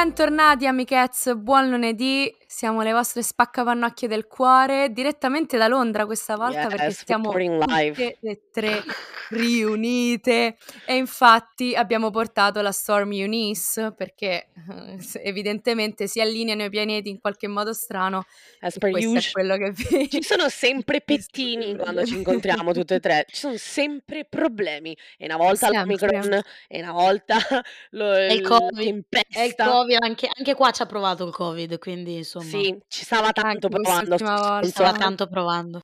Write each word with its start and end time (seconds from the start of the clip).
Bentornati 0.00 0.64
amichezze, 0.64 1.34
buon 1.34 1.70
lunedì, 1.70 2.32
siamo 2.58 2.82
le 2.82 2.90
vostre 2.90 3.22
spaccapannocchie 3.22 4.08
del 4.08 4.26
cuore, 4.26 4.90
direttamente 4.90 5.56
da 5.56 5.68
Londra 5.68 6.06
questa 6.06 6.34
volta 6.34 6.66
perché 6.66 6.86
Yes, 6.86 6.98
stiamo 7.02 7.30
reporting 7.30 7.64
live. 7.68 8.14
tutte 8.14 8.28
e 8.28 8.40
tre 8.50 8.82
riunite 9.28 10.56
e 10.84 10.96
infatti 10.96 11.76
abbiamo 11.76 12.10
portato 12.10 12.60
la 12.60 12.72
Storm 12.72 13.12
Eunice 13.12 13.92
perché 13.92 14.48
eh, 14.70 14.98
evidentemente 15.22 16.08
si 16.08 16.20
allineano 16.20 16.64
i 16.64 16.70
pianeti 16.70 17.10
in 17.10 17.20
qualche 17.20 17.46
modo 17.46 17.72
strano 17.72 18.24
As 18.60 18.76
per 18.78 18.90
questo 18.90 19.12
è 19.12 19.16
usual. 19.18 19.32
quello 19.32 19.56
che 19.56 19.70
vi... 19.98 20.10
Ci 20.10 20.22
sono 20.22 20.48
sempre 20.48 20.96
è 20.96 21.00
pettini 21.06 21.76
quando 21.76 22.04
ci 22.04 22.16
incontriamo 22.16 22.72
tutte 22.72 22.96
e 22.96 23.00
tre, 23.00 23.24
ci 23.28 23.36
sono 23.36 23.56
sempre 23.56 24.24
problemi. 24.24 24.96
E 25.16 25.26
una 25.26 25.36
volta 25.36 25.68
Sempre. 25.68 25.78
l'Omicron, 25.80 26.40
e 26.66 26.82
una 26.82 26.92
volta 26.92 27.36
lo, 27.90 28.16
il 28.16 28.32
il 28.32 28.40
Covid, 28.42 28.78
e 28.78 28.82
il 28.82 29.06
tempesta. 29.08 29.70
Covid, 29.70 29.98
anche, 30.02 30.28
anche 30.34 30.54
qua 30.54 30.70
ci 30.72 30.82
ha 30.82 30.86
provato 30.86 31.24
il 31.24 31.32
Covid, 31.32 31.78
quindi 31.78 32.16
insomma, 32.16 32.46
Sì, 32.48 32.78
ci 32.88 33.04
stava 33.04 33.32
tanto 33.32 33.68
provando. 33.68 34.16
volta. 34.16 34.16
stava 34.16 34.62
stronzo. 34.64 34.92
tanto 34.98 35.26
provando. 35.28 35.80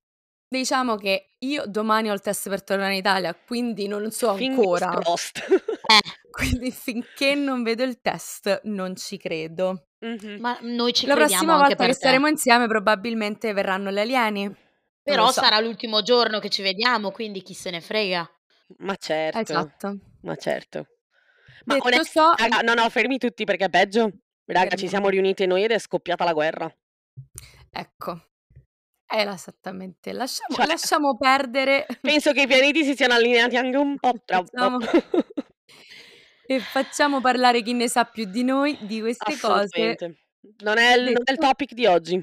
Diciamo 0.49 0.97
che 0.97 1.35
io 1.41 1.65
domani 1.67 2.11
ho 2.11 2.13
il 2.13 2.21
test 2.21 2.49
per 2.49 2.63
tornare 2.63 2.93
in 2.93 2.99
Italia, 2.99 3.35
quindi 3.35 3.89
non 3.89 4.11
so 4.11 4.35
Fingers 4.35 4.83
ancora. 4.83 5.01
Eh, 5.87 6.01
Quindi 6.31 6.71
finché 6.73 7.35
non 7.35 7.63
vedo 7.63 7.83
il 7.83 8.01
test 8.01 8.61
non 8.65 8.97
ci 8.97 9.19
credo. 9.19 9.89
Mhm. 10.05 10.37
ma 10.41 10.57
noi 10.63 10.93
ci 10.93 11.07
La 11.07 11.15
crediamo 11.15 11.17
prossima 11.17 11.53
anche 11.53 11.65
volta 11.69 11.77
per 11.77 11.87
che 11.87 11.93
te. 11.93 11.99
staremo 11.99 12.27
insieme 12.29 12.67
probabilmente 12.67 13.53
verranno 13.53 13.91
gli 13.91 13.99
alieni. 13.99 14.55
Però 15.03 15.27
so. 15.31 15.41
sarà 15.41 15.61
l'ultimo 15.61 16.03
giorno 16.03 16.39
che 16.41 16.49
ci 16.51 16.63
vediamo, 16.63 17.11
quindi 17.11 17.43
chi 17.43 17.53
se 17.55 17.71
ne 17.71 17.81
frega. 17.81 18.29
Ma 18.79 18.95
certo, 18.97 19.39
Esatto. 19.39 19.99
ma 20.23 20.37
certo. 20.37 20.87
Ma 21.65 21.75
Detto 21.75 21.87
onest- 21.87 22.13
ciò, 22.13 22.33
raga, 22.35 22.61
no, 22.61 22.73
no, 22.75 22.89
fermi 22.91 23.19
tutti 23.19 23.45
perché 23.45 23.67
è 23.67 23.71
peggio. 23.71 24.11
Raga, 24.47 24.77
ci 24.77 24.89
siamo 24.89 25.09
riunite 25.09 25.47
noi 25.47 25.65
ed 25.65 25.71
è 25.71 25.79
scoppiata 25.79 26.25
la 26.25 26.33
guerra. 26.33 26.75
ecco, 27.71 28.21
è 29.07 29.27
esattamente. 29.27 30.13
Lasciamo, 30.13 30.55
Cioè, 30.55 30.67
lasciamo 30.67 31.17
perdere 31.17 31.87
penso 32.01 32.33
che 32.33 32.43
i 32.43 32.47
pianeti 32.47 32.85
si 32.85 32.95
siano 32.95 33.15
allineati 33.15 33.57
anche 33.57 33.77
un 33.77 33.97
po' 33.99 34.13
troppo. 34.25 34.47
Facciamo- 34.53 34.79
e 36.47 36.61
facciamo 36.61 37.21
parlare 37.21 37.63
chi 37.63 37.73
ne 37.73 37.89
sa 37.89 38.05
più 38.05 38.25
di 38.27 38.45
noi 38.45 38.77
di 38.83 39.01
queste 39.01 39.39
cose. 39.39 39.65
Assolutamente. 39.65 40.19
Non 40.59 40.77
è, 40.79 40.95
il, 40.95 41.03
non 41.05 41.13
è 41.25 41.31
il 41.31 41.37
Detto- 41.37 41.47
topic 41.47 41.73
di 41.73 41.87
oggi. 41.87 42.23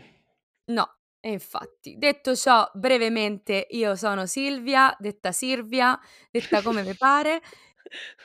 No, 0.66 0.96
e 1.20 1.32
infatti. 1.32 1.98
Detto 1.98 2.36
ciò, 2.36 2.70
brevemente, 2.74 3.66
io 3.72 3.96
sono 3.96 4.28
Silvia, 4.28 4.96
detta 5.00 5.32
Silvia, 5.32 6.00
detta 6.30 6.62
come 6.62 6.84
vi 6.84 6.94
pare, 6.96 7.42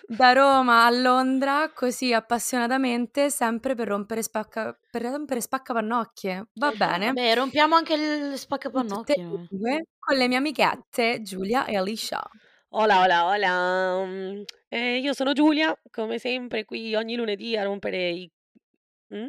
da 0.07 0.33
Roma 0.33 0.85
a 0.85 0.91
Londra, 0.91 1.71
così 1.75 2.13
appassionatamente, 2.13 3.31
sempre 3.31 3.75
per 3.75 3.89
rompere, 3.89 4.23
spacca, 4.23 4.79
per 4.91 5.03
rompere 5.03 5.41
spaccapannocchie. 5.41 6.47
Va 6.55 6.71
bene? 6.73 7.07
Vabbè, 7.07 7.35
rompiamo 7.35 7.75
anche 7.75 7.95
il 7.95 8.27
tutte 8.27 8.37
spaccapannocchie. 8.37 9.23
no? 9.23 9.47
due, 9.51 9.87
con 9.99 10.17
le 10.17 10.29
mie 10.29 10.37
amichette 10.37 11.23
Giulia 11.23 11.65
e 11.67 11.77
Alicia. 11.77 12.23
Hola, 12.71 13.01
hola, 13.01 13.25
hola. 13.27 14.05
Mm, 14.05 14.43
eh, 14.69 14.99
io 14.99 15.13
sono 15.13 15.33
Giulia, 15.33 15.77
come 15.91 16.19
sempre 16.19 16.65
qui 16.65 16.95
ogni 16.95 17.17
lunedì 17.17 17.57
a 17.57 17.63
rompere 17.63 18.09
i... 18.11 18.31
Mm? 19.15 19.29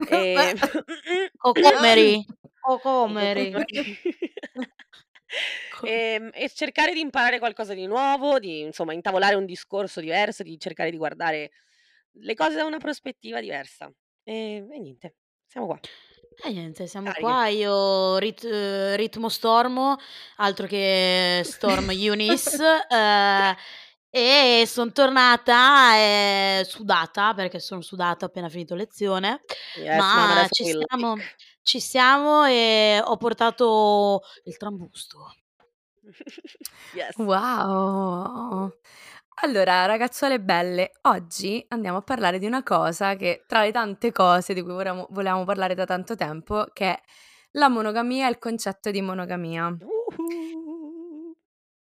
E... 0.08 0.54
Cocomeri. 1.36 2.24
Cocomeri. 2.60 3.52
E, 5.82 6.30
e 6.32 6.48
cercare 6.50 6.92
di 6.92 7.00
imparare 7.00 7.38
qualcosa 7.38 7.74
di 7.74 7.86
nuovo, 7.86 8.38
di 8.38 8.60
insomma 8.60 8.92
intavolare 8.92 9.34
un 9.34 9.46
discorso 9.46 10.00
diverso, 10.00 10.42
di 10.42 10.58
cercare 10.58 10.90
di 10.90 10.96
guardare 10.96 11.50
le 12.12 12.34
cose 12.34 12.56
da 12.56 12.64
una 12.64 12.78
prospettiva 12.78 13.40
diversa. 13.40 13.90
E, 14.22 14.66
e 14.70 14.78
niente, 14.78 15.16
siamo 15.46 15.66
qua. 15.66 15.80
E 16.42 16.50
niente, 16.50 16.86
siamo 16.86 17.06
Cariche. 17.06 17.24
qua, 17.24 17.46
io 17.48 18.18
rit- 18.18 18.44
eh, 18.44 18.96
ritmo 18.96 19.28
stormo, 19.28 19.96
altro 20.36 20.66
che 20.66 21.42
Storm 21.44 21.90
Eunice, 21.94 22.86
eh, 22.88 23.56
e 24.10 24.64
sono 24.66 24.92
tornata 24.92 25.96
eh, 25.96 26.64
sudata, 26.66 27.34
perché 27.34 27.58
sono 27.60 27.80
sudata 27.82 28.26
appena 28.26 28.48
finito 28.48 28.74
lezione, 28.74 29.42
Yes, 29.76 29.96
ma 29.96 30.46
ci 30.50 30.64
like. 30.64 31.36
Ci 31.64 31.80
siamo 31.80 32.44
e 32.46 33.00
ho 33.04 33.16
portato 33.16 34.22
il 34.44 34.56
trambusto. 34.56 35.34
yes. 36.92 37.14
Wow! 37.16 38.72
Allora, 39.42 39.86
ragazzuole 39.86 40.40
belle, 40.40 40.92
oggi 41.02 41.64
andiamo 41.68 41.98
a 41.98 42.02
parlare 42.02 42.38
di 42.38 42.46
una 42.46 42.62
cosa 42.62 43.16
che, 43.16 43.44
tra 43.48 43.62
le 43.62 43.72
tante 43.72 44.12
cose 44.12 44.54
di 44.54 44.62
cui 44.62 44.72
volevamo, 44.72 45.06
volevamo 45.10 45.44
parlare 45.44 45.74
da 45.74 45.84
tanto 45.86 46.14
tempo, 46.14 46.66
che 46.72 46.86
è 46.92 47.02
la 47.52 47.68
monogamia 47.68 48.26
e 48.26 48.30
il 48.30 48.38
concetto 48.38 48.90
di 48.92 49.02
monogamia. 49.02 49.76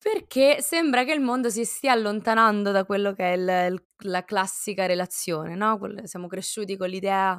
Perché 0.01 0.61
sembra 0.61 1.03
che 1.03 1.11
il 1.13 1.19
mondo 1.19 1.49
si 1.49 1.65
stia 1.65 1.91
allontanando 1.91 2.71
da 2.71 2.85
quello 2.85 3.13
che 3.13 3.33
è 3.33 3.35
il- 3.35 3.73
il- 3.73 3.83
la 4.09 4.23
classica 4.23 4.85
relazione, 4.85 5.55
no? 5.55 5.77
Siamo 6.05 6.27
cresciuti 6.27 6.77
con 6.77 6.87
l'idea, 6.89 7.37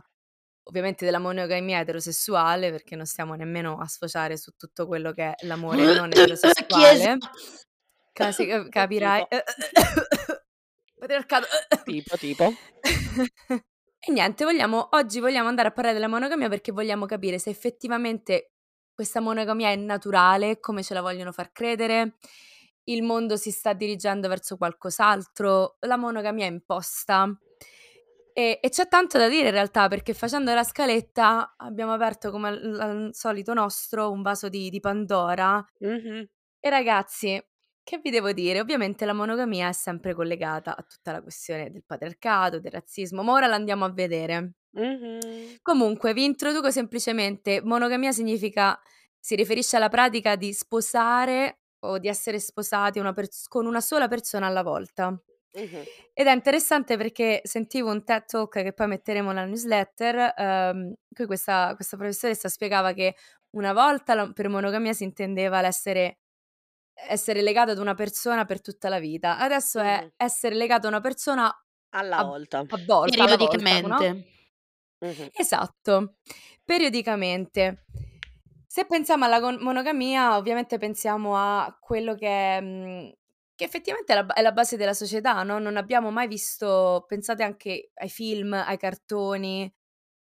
ovviamente, 0.65 1.05
della 1.05 1.19
monogamia 1.19 1.81
eterosessuale, 1.81 2.71
perché 2.71 2.97
non 2.97 3.07
stiamo 3.07 3.35
nemmeno 3.35 3.79
a 3.79 3.87
sfociare 3.87 4.37
su 4.37 4.53
tutto 4.57 4.87
quello 4.87 5.13
che 5.13 5.35
è 5.35 5.47
l'amore 5.47 5.95
non 5.95 6.11
eterosessuale. 6.13 7.19
Casi- 8.13 8.47
capirai. 8.69 9.27
Patriarcato. 10.99 11.47
Tipo, 11.85 12.17
tipo. 12.17 12.53
E 14.03 14.13
niente, 14.13 14.45
vogliamo, 14.45 14.89
oggi 14.93 15.21
vogliamo 15.21 15.49
andare 15.49 15.69
a 15.69 15.73
parlare 15.73 15.95
della 15.95 16.09
monogamia 16.09 16.49
perché 16.49 16.73
vogliamo 16.73 17.07
capire 17.07 17.39
se 17.39 17.51
effettivamente 17.51 18.53
questa 18.95 19.21
monogamia 19.21 19.71
è 19.71 19.77
naturale, 19.77 20.59
come 20.61 20.83
ce 20.83 20.95
la 20.95 21.01
vogliono 21.01 21.33
far 21.33 21.53
credere, 21.53 22.17
il 22.85 23.03
mondo 23.03 23.37
si 23.37 23.51
sta 23.51 23.73
dirigendo 23.73 24.29
verso 24.29 24.57
qualcos'altro, 24.57 25.77
la 25.81 25.97
monogamia 25.97 26.47
è 26.47 26.51
imposta. 26.51 27.31
E, 28.41 28.59
e 28.63 28.71
c'è 28.71 28.89
tanto 28.89 29.19
da 29.19 29.29
dire 29.29 29.49
in 29.49 29.53
realtà 29.53 29.87
perché 29.89 30.15
facendo 30.15 30.55
la 30.55 30.65
scaletta 30.65 31.57
abbiamo 31.59 31.93
aperto 31.93 32.31
come 32.31 32.49
al, 32.49 32.81
al 32.81 33.09
solito 33.13 33.53
nostro 33.53 34.11
un 34.11 34.23
vaso 34.23 34.49
di, 34.49 34.71
di 34.71 34.81
Pandora 34.81 35.63
Mhm. 35.81 36.27
e 36.59 36.71
ragazzi, 36.71 37.39
che 37.83 37.99
vi 38.03 38.09
devo 38.11 38.33
dire? 38.33 38.61
Ovviamente 38.61 39.05
la 39.05 39.13
monogamia 39.13 39.69
è 39.69 39.73
sempre 39.73 40.15
collegata 40.15 40.75
a 40.75 40.83
tutta 40.83 41.13
la 41.13 41.21
questione 41.21 41.71
del 41.71 41.85
patriarcato, 41.85 42.61
del 42.61 42.71
razzismo, 42.73 43.23
ma 43.23 43.33
ora 43.33 43.47
la 43.47 43.57
andiamo 43.57 43.85
a 43.85 43.91
vedere. 43.93 44.55
Mhm. 44.71 45.57
Comunque, 45.61 46.15
vi 46.15 46.25
introduco 46.25 46.71
semplicemente, 46.71 47.61
monogamia 47.63 48.13
significa, 48.13 48.81
si 49.19 49.35
riferisce 49.35 49.77
alla 49.77 49.89
pratica 49.91 50.37
di 50.37 50.53
sposare 50.55 51.61
o 51.81 51.99
di 51.99 52.09
essere 52.09 52.39
sposati 52.39 52.99
una 52.99 53.13
pers- 53.13 53.49
con 53.49 53.67
una 53.67 53.81
sola 53.81 54.09
persona 54.09 54.47
alla 54.47 54.63
volta. 54.63 55.15
Mhm. 55.53 55.83
Ed 56.13 56.27
è 56.27 56.33
interessante 56.33 56.97
perché 56.97 57.41
sentivo 57.45 57.91
un 57.91 58.05
TED 58.05 58.25
Talk 58.27 58.63
che 58.63 58.73
poi 58.73 58.87
metteremo 58.87 59.33
nella 59.33 59.47
newsletter, 59.47 60.35
ehm, 60.37 60.95
cui 61.13 61.27
questa, 61.27 61.73
questa 61.75 61.97
professoressa 61.97 62.49
spiegava 62.49 62.93
che 62.93 63.17
una 63.51 63.73
volta 63.73 64.15
la- 64.15 64.31
per 64.33 64.49
monogamia 64.49 64.93
si 64.93 65.05
intendeva 65.05 65.61
l'essere 65.61 66.19
essere 67.09 67.41
legato 67.43 67.71
ad 67.73 67.79
una 67.79 67.95
persona 67.95 68.45
per 68.45 68.61
tutta 68.61 68.89
la 68.91 68.99
vita. 68.99 69.39
Adesso 69.39 69.81
è 69.81 70.01
Mhm. 70.03 70.13
essere 70.17 70.55
legato 70.55 70.87
a 70.87 70.91
una 70.91 71.01
persona 71.01 71.51
Alla 71.95 72.19
a, 72.19 72.25
volta. 72.25 72.59
a 72.59 72.67
volta, 72.87 73.23
alla 73.25 73.37
volta, 73.37 73.81
no? 73.81 73.97
Periodicamente. 73.97 74.31
Mhm. 75.01 75.29
Esatto, 75.33 76.17
periodicamente. 76.65 77.85
Se 78.67 78.85
pensiamo 78.87 79.25
alla 79.25 79.41
monogamia, 79.59 80.37
ovviamente 80.37 80.79
pensiamo 80.79 81.37
a 81.37 81.77
quello 81.81 82.15
che, 82.15 82.29
è, 82.59 82.61
mh, 82.61 83.13
che 83.61 83.67
effettivamente 83.67 84.15
è 84.15 84.17
la, 84.17 84.27
è 84.33 84.41
la 84.41 84.53
base 84.53 84.79
della 84.79 84.95
società, 84.95 85.43
no? 85.43 85.59
Non 85.59 85.77
abbiamo 85.77 86.11
mai 86.11 86.27
visto, 86.29 87.05
pensate 87.07 87.43
anche 87.43 87.91
ai 87.93 88.09
film, 88.09 88.55
ai 88.55 88.79
cartoni, 88.79 89.71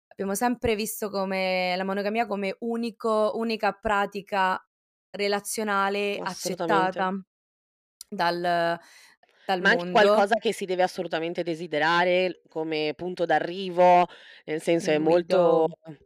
abbiamo 0.07 0.35
sempre 0.35 0.75
visto 0.75 1.09
come 1.09 1.73
la 1.77 1.85
monogamia 1.85 2.27
come 2.27 2.57
unico, 2.59 3.31
unica 3.35 3.71
pratica 3.71 4.61
relazionale 5.11 6.17
accettata 6.17 7.11
dal, 8.09 8.41
dal 9.45 9.61
Ma 9.61 9.69
anche 9.69 9.85
mondo. 9.85 9.91
qualcosa 10.01 10.35
che 10.35 10.51
si 10.51 10.65
deve 10.65 10.83
assolutamente 10.83 11.41
desiderare 11.41 12.41
come 12.49 12.93
punto 12.97 13.23
d'arrivo, 13.23 14.09
nel 14.43 14.61
senso 14.61 14.91
è 14.91 14.97
molto... 14.97 15.37
go. 15.37 15.77
È 15.83 15.87
una 15.87 15.97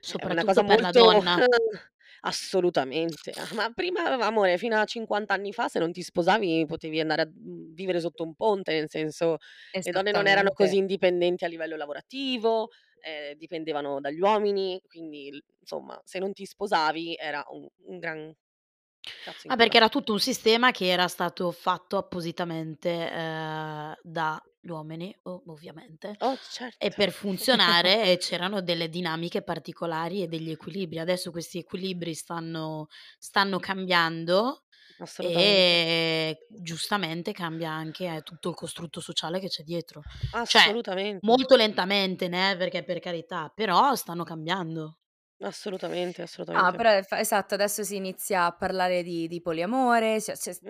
Soprattutto 0.00 0.46
cosa 0.46 0.64
per 0.64 0.80
la 0.80 0.90
molto... 0.90 1.12
donna. 1.12 1.36
Assolutamente. 2.24 3.32
Ma 3.56 3.70
prima, 3.72 4.04
amore, 4.24 4.56
fino 4.56 4.78
a 4.78 4.84
50 4.84 5.34
anni 5.34 5.52
fa, 5.52 5.66
se 5.68 5.80
non 5.80 5.90
ti 5.90 6.02
sposavi, 6.02 6.64
potevi 6.66 7.00
andare 7.00 7.22
a 7.22 7.28
vivere 7.32 7.98
sotto 8.00 8.22
un 8.22 8.34
ponte, 8.34 8.72
nel 8.74 8.88
senso 8.88 9.38
le 9.82 9.90
donne 9.90 10.12
non 10.12 10.28
erano 10.28 10.52
così 10.52 10.76
Esattamente. 10.76 10.76
indipendenti 10.76 11.44
a 11.44 11.48
livello 11.48 11.74
lavorativo, 11.76 12.68
eh, 13.00 13.34
dipendevano 13.36 13.98
dagli 14.00 14.20
uomini, 14.20 14.80
quindi 14.86 15.42
insomma, 15.58 16.00
se 16.04 16.20
non 16.20 16.32
ti 16.32 16.44
sposavi 16.46 17.16
era 17.16 17.44
un, 17.48 17.66
un 17.86 17.98
gran 17.98 18.32
cazzo 19.20 19.48
in 19.48 19.52
Ah, 19.52 19.56
culo. 19.56 19.56
perché 19.56 19.76
era 19.76 19.88
tutto 19.88 20.12
un 20.12 20.20
sistema 20.20 20.70
che 20.70 20.86
era 20.88 21.08
stato 21.08 21.50
fatto 21.50 21.96
appositamente 21.96 22.88
eh, 23.10 23.96
da 24.02 24.42
uomini, 24.70 25.14
ovviamente. 25.22 26.16
Oh, 26.22 26.38
E 26.78 26.92
certo. 26.92 26.94
per 26.94 27.12
funzionare 27.12 28.04
eh, 28.12 28.16
c'erano 28.18 28.60
delle 28.60 28.88
dinamiche 28.88 29.42
particolari 29.42 30.22
e 30.22 30.26
degli 30.28 30.50
equilibri. 30.50 30.98
Adesso 30.98 31.30
questi 31.30 31.58
equilibri 31.58 32.14
stanno 32.14 32.88
stanno 33.18 33.58
cambiando 33.60 34.64
e 35.16 36.46
giustamente 36.48 37.32
cambia 37.32 37.70
anche, 37.70 38.12
eh, 38.16 38.22
tutto 38.22 38.48
il 38.50 38.54
costrutto 38.56 39.00
sociale 39.00 39.38
che 39.40 39.48
c'è 39.48 39.62
dietro. 39.62 40.04
Cioè, 40.44 40.62
Assolutamente. 40.70 41.22
molto 41.22 41.54
lentamente, 41.56 42.26
né, 42.28 42.56
perché 42.56 42.82
per 42.84 42.98
carità, 43.00 43.48
però 43.54 43.94
stanno 43.94 44.24
cambiando. 44.24 44.98
Assolutamente, 45.42 46.22
Ah, 46.54 46.72
assolutamente. 46.72 46.74
però 46.74 46.90
è 46.90 47.02
fa 47.02 47.18
esatto, 47.18 47.54
adesso 47.54 47.82
si 47.82 47.96
inizia 47.96 48.44
a 48.46 48.52
parlare 48.54 49.02
di 49.02 49.26
di 49.26 49.40
poliamore, 49.40 50.20
cioè 50.20 50.36
c'è 50.36 50.52
s 50.52 50.60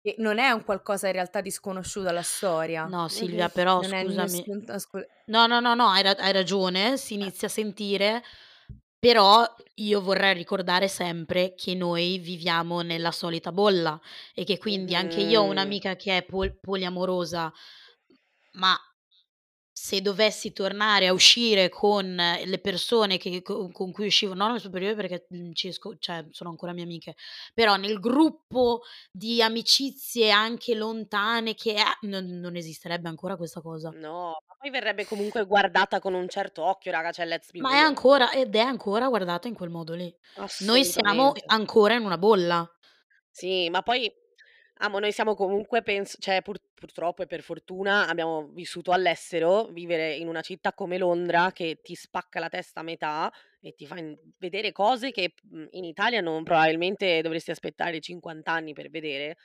Che 0.00 0.14
non 0.18 0.38
è 0.38 0.50
un 0.50 0.64
qualcosa 0.64 1.08
in 1.08 1.12
realtà 1.14 1.40
di 1.40 1.50
sconosciuto 1.50 2.08
alla 2.08 2.22
storia. 2.22 2.84
No 2.84 3.08
Silvia, 3.08 3.48
però 3.48 3.82
Non 3.82 3.90
scusami 3.90 4.38
nessun 4.38 4.64
trascu 4.64 4.98
no, 5.26 5.46
no, 5.46 5.60
no, 5.60 5.74
no, 5.74 5.88
hai 5.88 6.02
ra 6.02 6.14
hai 6.18 6.32
ragione, 6.32 6.96
si 6.96 7.14
inizia 7.14 7.48
a 7.48 7.50
sentire, 7.50 8.22
però 8.98 9.44
io 9.74 10.00
vorrei 10.00 10.34
ricordare 10.34 10.88
sempre 10.88 11.54
che 11.54 11.74
noi 11.74 12.18
viviamo 12.18 12.80
nella 12.80 13.10
solita 13.10 13.52
bolla 13.52 14.00
e 14.34 14.44
che 14.44 14.56
quindi 14.58 14.94
anche 14.94 15.20
io 15.20 15.42
ho 15.42 15.44
Mh-mh. 15.44 15.50
un'amica 15.50 15.96
che 15.96 16.16
è 16.18 16.22
pol 16.24 16.58
poliamorosa, 16.58 17.52
ma 18.52 18.74
se 19.88 20.02
dovessi 20.02 20.52
tornare 20.52 21.06
a 21.06 21.14
uscire 21.14 21.70
con 21.70 22.14
le 22.14 22.58
persone 22.58 23.16
che 23.16 23.40
co 23.40 23.70
con 23.72 23.90
cui 23.90 24.08
uscivo, 24.08 24.34
non 24.34 24.50
alle 24.50 24.58
superiori 24.58 24.94
perché, 24.94 25.26
mhmm, 25.30 25.52
ci 25.54 25.68
esco 25.68 25.96
cioè 25.98 26.26
sono 26.30 26.50
ancora 26.50 26.74
mie 26.74 26.82
amiche, 26.82 27.14
però 27.54 27.76
nel 27.76 27.98
gruppo 27.98 28.82
di 29.10 29.40
amicizie 29.40 30.30
anche 30.30 30.74
lontane 30.74 31.54
che 31.54 31.72
è 31.74 31.84
non 32.02 32.26
non 32.26 32.54
esisterebbe 32.54 33.08
ancora 33.08 33.36
questa 33.36 33.62
cosa. 33.62 33.88
No, 33.94 34.36
ma 34.46 34.54
poi 34.58 34.68
verrebbe 34.68 35.06
comunque 35.06 35.46
guardata 35.46 36.00
con 36.00 36.12
un 36.12 36.28
certo 36.28 36.64
occhio, 36.64 36.92
raga, 36.92 37.10
cioè 37.10 37.24
let's 37.24 37.50
be 37.50 37.60
Ma 37.60 37.72
è 37.72 37.78
ancora 37.78 38.30
ed 38.30 38.54
è 38.54 38.60
ancora 38.60 39.08
guardata 39.08 39.48
in 39.48 39.54
quel 39.54 39.70
modo 39.70 39.94
lì. 39.94 40.14
Noi 40.66 40.84
siamo 40.84 41.32
ancora 41.46 41.94
in 41.94 42.04
una 42.04 42.18
bolla. 42.18 42.70
Sì, 43.30 43.70
ma 43.70 43.80
poi 43.80 44.12
amo, 44.78 44.98
noi 44.98 45.12
siamo 45.12 45.34
comunque 45.34 45.82
pens 45.82 46.16
cioè 46.20 46.42
pur 46.42 46.58
purtroppo 46.74 47.22
e 47.22 47.26
per 47.26 47.42
fortuna 47.42 48.06
abbiamo 48.06 48.48
vissuto 48.52 48.92
all'estero, 48.92 49.64
vivere 49.66 50.14
in 50.14 50.28
una 50.28 50.42
città 50.42 50.72
come 50.72 50.96
Londra 50.96 51.50
che 51.52 51.80
ti 51.82 51.94
spacca 51.96 52.38
la 52.38 52.48
testa 52.48 52.80
a 52.80 52.82
metà 52.84 53.32
e 53.60 53.74
ti 53.74 53.84
fa 53.84 53.98
in 53.98 54.16
vedere 54.38 54.70
cose 54.70 55.10
che, 55.10 55.34
mhmm, 55.42 55.66
in 55.72 55.84
Italia 55.84 56.20
non 56.20 56.44
probabilmente 56.44 57.20
dovresti 57.20 57.50
aspettare 57.50 58.00
50 58.00 58.52
anni 58.52 58.72
per 58.74 58.90
vedere. 58.90 59.36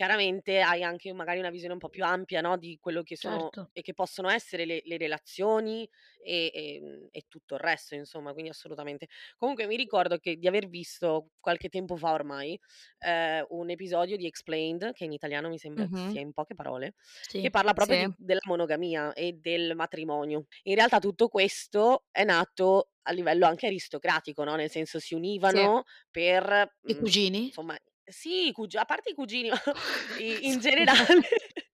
Chiaramente 0.00 0.60
hai 0.62 0.82
anche 0.82 1.12
magari 1.12 1.40
una 1.40 1.50
visione 1.50 1.74
un 1.74 1.78
po' 1.78 1.90
più 1.90 2.04
ampia, 2.06 2.40
no, 2.40 2.56
di 2.56 2.78
quello 2.80 3.02
che 3.02 3.16
sono 3.16 3.52
Certo. 3.52 3.70
e 3.70 3.82
che 3.82 3.92
possono 3.92 4.30
essere 4.30 4.64
le 4.64 4.80
le 4.84 4.96
relazioni 4.96 5.86
e 6.24 6.50
ehm, 6.54 7.08
e 7.10 7.24
tutto 7.28 7.52
il 7.56 7.60
resto 7.60 7.94
insomma, 7.94 8.32
quindi 8.32 8.48
assolutamente. 8.50 9.08
Comunque 9.36 9.66
mi 9.66 9.76
ricordo 9.76 10.16
che 10.16 10.36
di 10.36 10.46
aver 10.48 10.68
visto 10.70 11.32
qualche 11.38 11.68
tempo 11.68 11.96
fa 11.96 12.12
ormai, 12.12 12.58
ehm, 13.00 13.44
un 13.50 13.68
episodio 13.68 14.16
di 14.16 14.24
Explained, 14.24 14.92
che 14.94 15.04
in 15.04 15.12
italiano 15.12 15.50
mi 15.50 15.58
sembra 15.58 15.86
Mh-mh. 15.86 16.06
sia 16.06 16.22
in 16.22 16.32
poche 16.32 16.54
parole, 16.54 16.94
che 17.38 17.50
Sì. 17.50 17.50
parla 17.50 17.74
proprio 17.74 17.96
Sì. 17.96 17.98
di 17.98 18.10
della 18.16 18.40
monogamia 18.46 19.12
e 19.12 19.34
del 19.34 19.74
matrimonio. 19.76 20.46
In 20.62 20.76
realtà 20.76 20.98
tutto 20.98 21.28
questo 21.28 22.06
è 22.10 22.24
nato 22.24 22.92
a 23.02 23.12
livello 23.12 23.44
anche 23.46 23.66
aristocratico, 23.66 24.44
no, 24.44 24.54
nel 24.56 24.70
senso 24.70 24.98
si 24.98 25.12
Sì. 25.42 25.68
univano 25.68 25.82
per, 26.10 26.78
I 26.88 26.94
mhmm, 26.94 27.00
cugini? 27.00 27.52
insomma 27.52 27.76
sì, 28.10 28.48
i 28.48 28.52
cugi 28.52 28.76
a 28.76 28.84
parte 28.84 29.10
i 29.10 29.14
cugini, 29.14 29.50
i 30.14 30.46
in 30.48 30.58
generale 30.58 31.20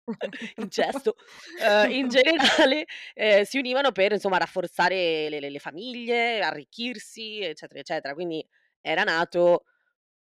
incesto, 0.56 1.14
uhm, 1.56 1.90
in 1.90 2.08
generale, 2.08 2.84
ehm, 3.14 3.43
si 3.44 3.58
univano 3.58 3.93
per 3.93 4.12
insomma 4.12 4.38
rafforzare 4.38 5.29
le 5.29 5.40
le 5.40 5.50
le 5.50 5.58
famiglie, 5.58 6.40
arricchirsi, 6.40 7.40
eccetera, 7.40 7.81
eccetera. 7.81 8.14
Quindi 8.14 8.46
era 8.81 9.02
nato 9.05 9.64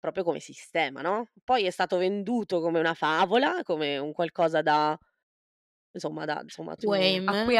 proprio 0.01 0.25
come 0.25 0.41
sistema, 0.41 1.03
no, 1.03 1.31
poi 1.45 1.65
è 1.67 1.71
stato 1.71 1.99
venduto 1.99 2.61
come 2.61 2.79
una 2.81 2.95
favola, 2.95 3.63
come 3.65 3.99
un 3.99 4.13
qualcosa 4.13 4.63
da 4.63 4.99
insomma 5.93 6.25
da 6.27 6.41
insomma 6.43 6.77
tu! 6.77 7.23
A 7.27 7.37
cui 7.37 7.57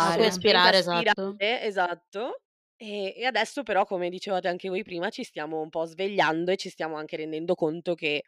A 0.00 0.12
cui 0.12 0.26
aspirare. 0.26 0.26
aspirare, 0.26 0.78
esatto. 0.78 1.40
aspirare, 1.40 1.62
esatto. 1.62 2.42
E 2.80 3.12
e 3.16 3.24
adesso 3.24 3.64
però, 3.64 3.84
come 3.84 4.08
dicevate 4.08 4.46
anche 4.48 4.68
voi 4.68 4.82
prima, 4.84 5.10
ci 5.10 5.24
stiamo 5.24 5.60
un 5.60 5.68
po' 5.68 5.84
svegliando 5.84 6.52
e 6.52 6.56
ci 6.56 6.68
stiamo 6.70 6.96
anche 6.96 7.16
rendendo 7.16 7.54
conto 7.56 7.94
che 7.94 8.22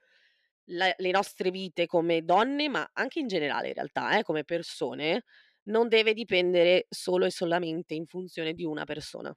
la 0.67 0.93
le 0.99 1.11
nostre 1.13 1.51
vite 1.51 1.87
come 1.87 2.23
donne, 2.25 2.69
ma 2.69 2.89
anche 2.95 3.21
in 3.21 3.29
generale 3.29 3.69
in 3.69 3.75
realtà 3.75 4.19
eh, 4.19 4.23
come 4.25 4.45
persone, 4.45 5.25
non 5.65 5.89
deve 5.89 6.15
dipendere 6.15 6.87
solo 6.91 7.27
e 7.27 7.31
solamente 7.31 7.95
in 7.95 8.07
funzione 8.07 8.55
di 8.55 8.65
una 8.65 8.85
persona. 8.85 9.35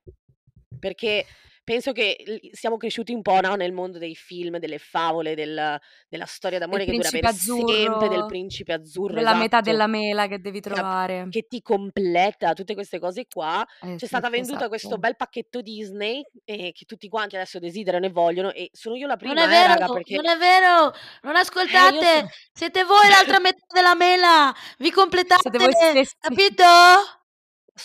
Perché 0.79 1.25
penso 1.63 1.91
che 1.91 2.17
l 2.25 2.49
siamo 2.51 2.77
cresciuti 2.77 3.13
un 3.13 3.21
po', 3.21 3.39
no, 3.41 3.55
nel 3.55 3.71
mondo 3.71 3.97
dei 3.97 4.15
film, 4.15 4.57
delle 4.59 4.77
favole, 4.77 5.35
del 5.35 5.79
della 6.13 6.25
storia 6.25 6.59
d'amore 6.59 6.85
che 6.85 6.91
dura 6.91 7.09
per 7.09 7.33
sempre, 7.33 8.07
del 8.07 8.11
azzurro, 8.11 8.25
principe 8.27 8.73
azzurro, 8.73 9.13
della 9.15 9.33
metà 9.33 9.57
esatto. 9.57 9.71
della 9.71 9.87
mela 9.87 10.27
che 10.27 10.39
devi 10.39 10.59
trovare. 10.61 11.27
che 11.29 11.47
ti 11.47 11.61
completa, 11.61 12.53
tutte 12.53 12.75
queste 12.75 12.99
cose 12.99 13.25
qua. 13.27 13.65
Eh 13.81 13.93
C'è 13.93 13.97
sì, 13.97 14.05
stata 14.05 14.29
venduta 14.29 14.67
questo 14.67 14.87
esatto. 14.87 15.01
bel 15.01 15.15
pacchetto 15.15 15.61
Disney, 15.61 16.23
ehm, 16.45 16.71
che 16.71 16.85
tutti 16.85 17.07
quanti 17.07 17.35
adesso 17.35 17.57
desiderano 17.57 18.05
e 18.05 18.09
vogliono 18.09 18.51
e 18.51 18.69
sono 18.71 18.95
io 18.95 19.07
la 19.07 19.17
Non 19.19 19.33
prima 19.33 19.41
è 19.41 19.55
eh, 19.55 19.67
raga, 19.67 19.79
vero, 19.79 19.93
perché 19.93 20.15
non 20.15 20.27
è 20.27 20.37
vero, 20.37 20.93
non 21.23 21.35
eh, 21.35 21.39
ascoltate, 21.39 22.05
sono 22.05 22.29
siete 22.53 22.83
voi 22.83 23.09
l'altra 23.09 23.39
metà 23.41 23.65
della 23.73 23.95
mela, 23.95 24.53
vi 24.77 24.91
completate, 24.91 25.49
Siete 25.49 25.57
voi 25.57 25.73
stessi. 25.73 26.15
capito? 26.19 27.22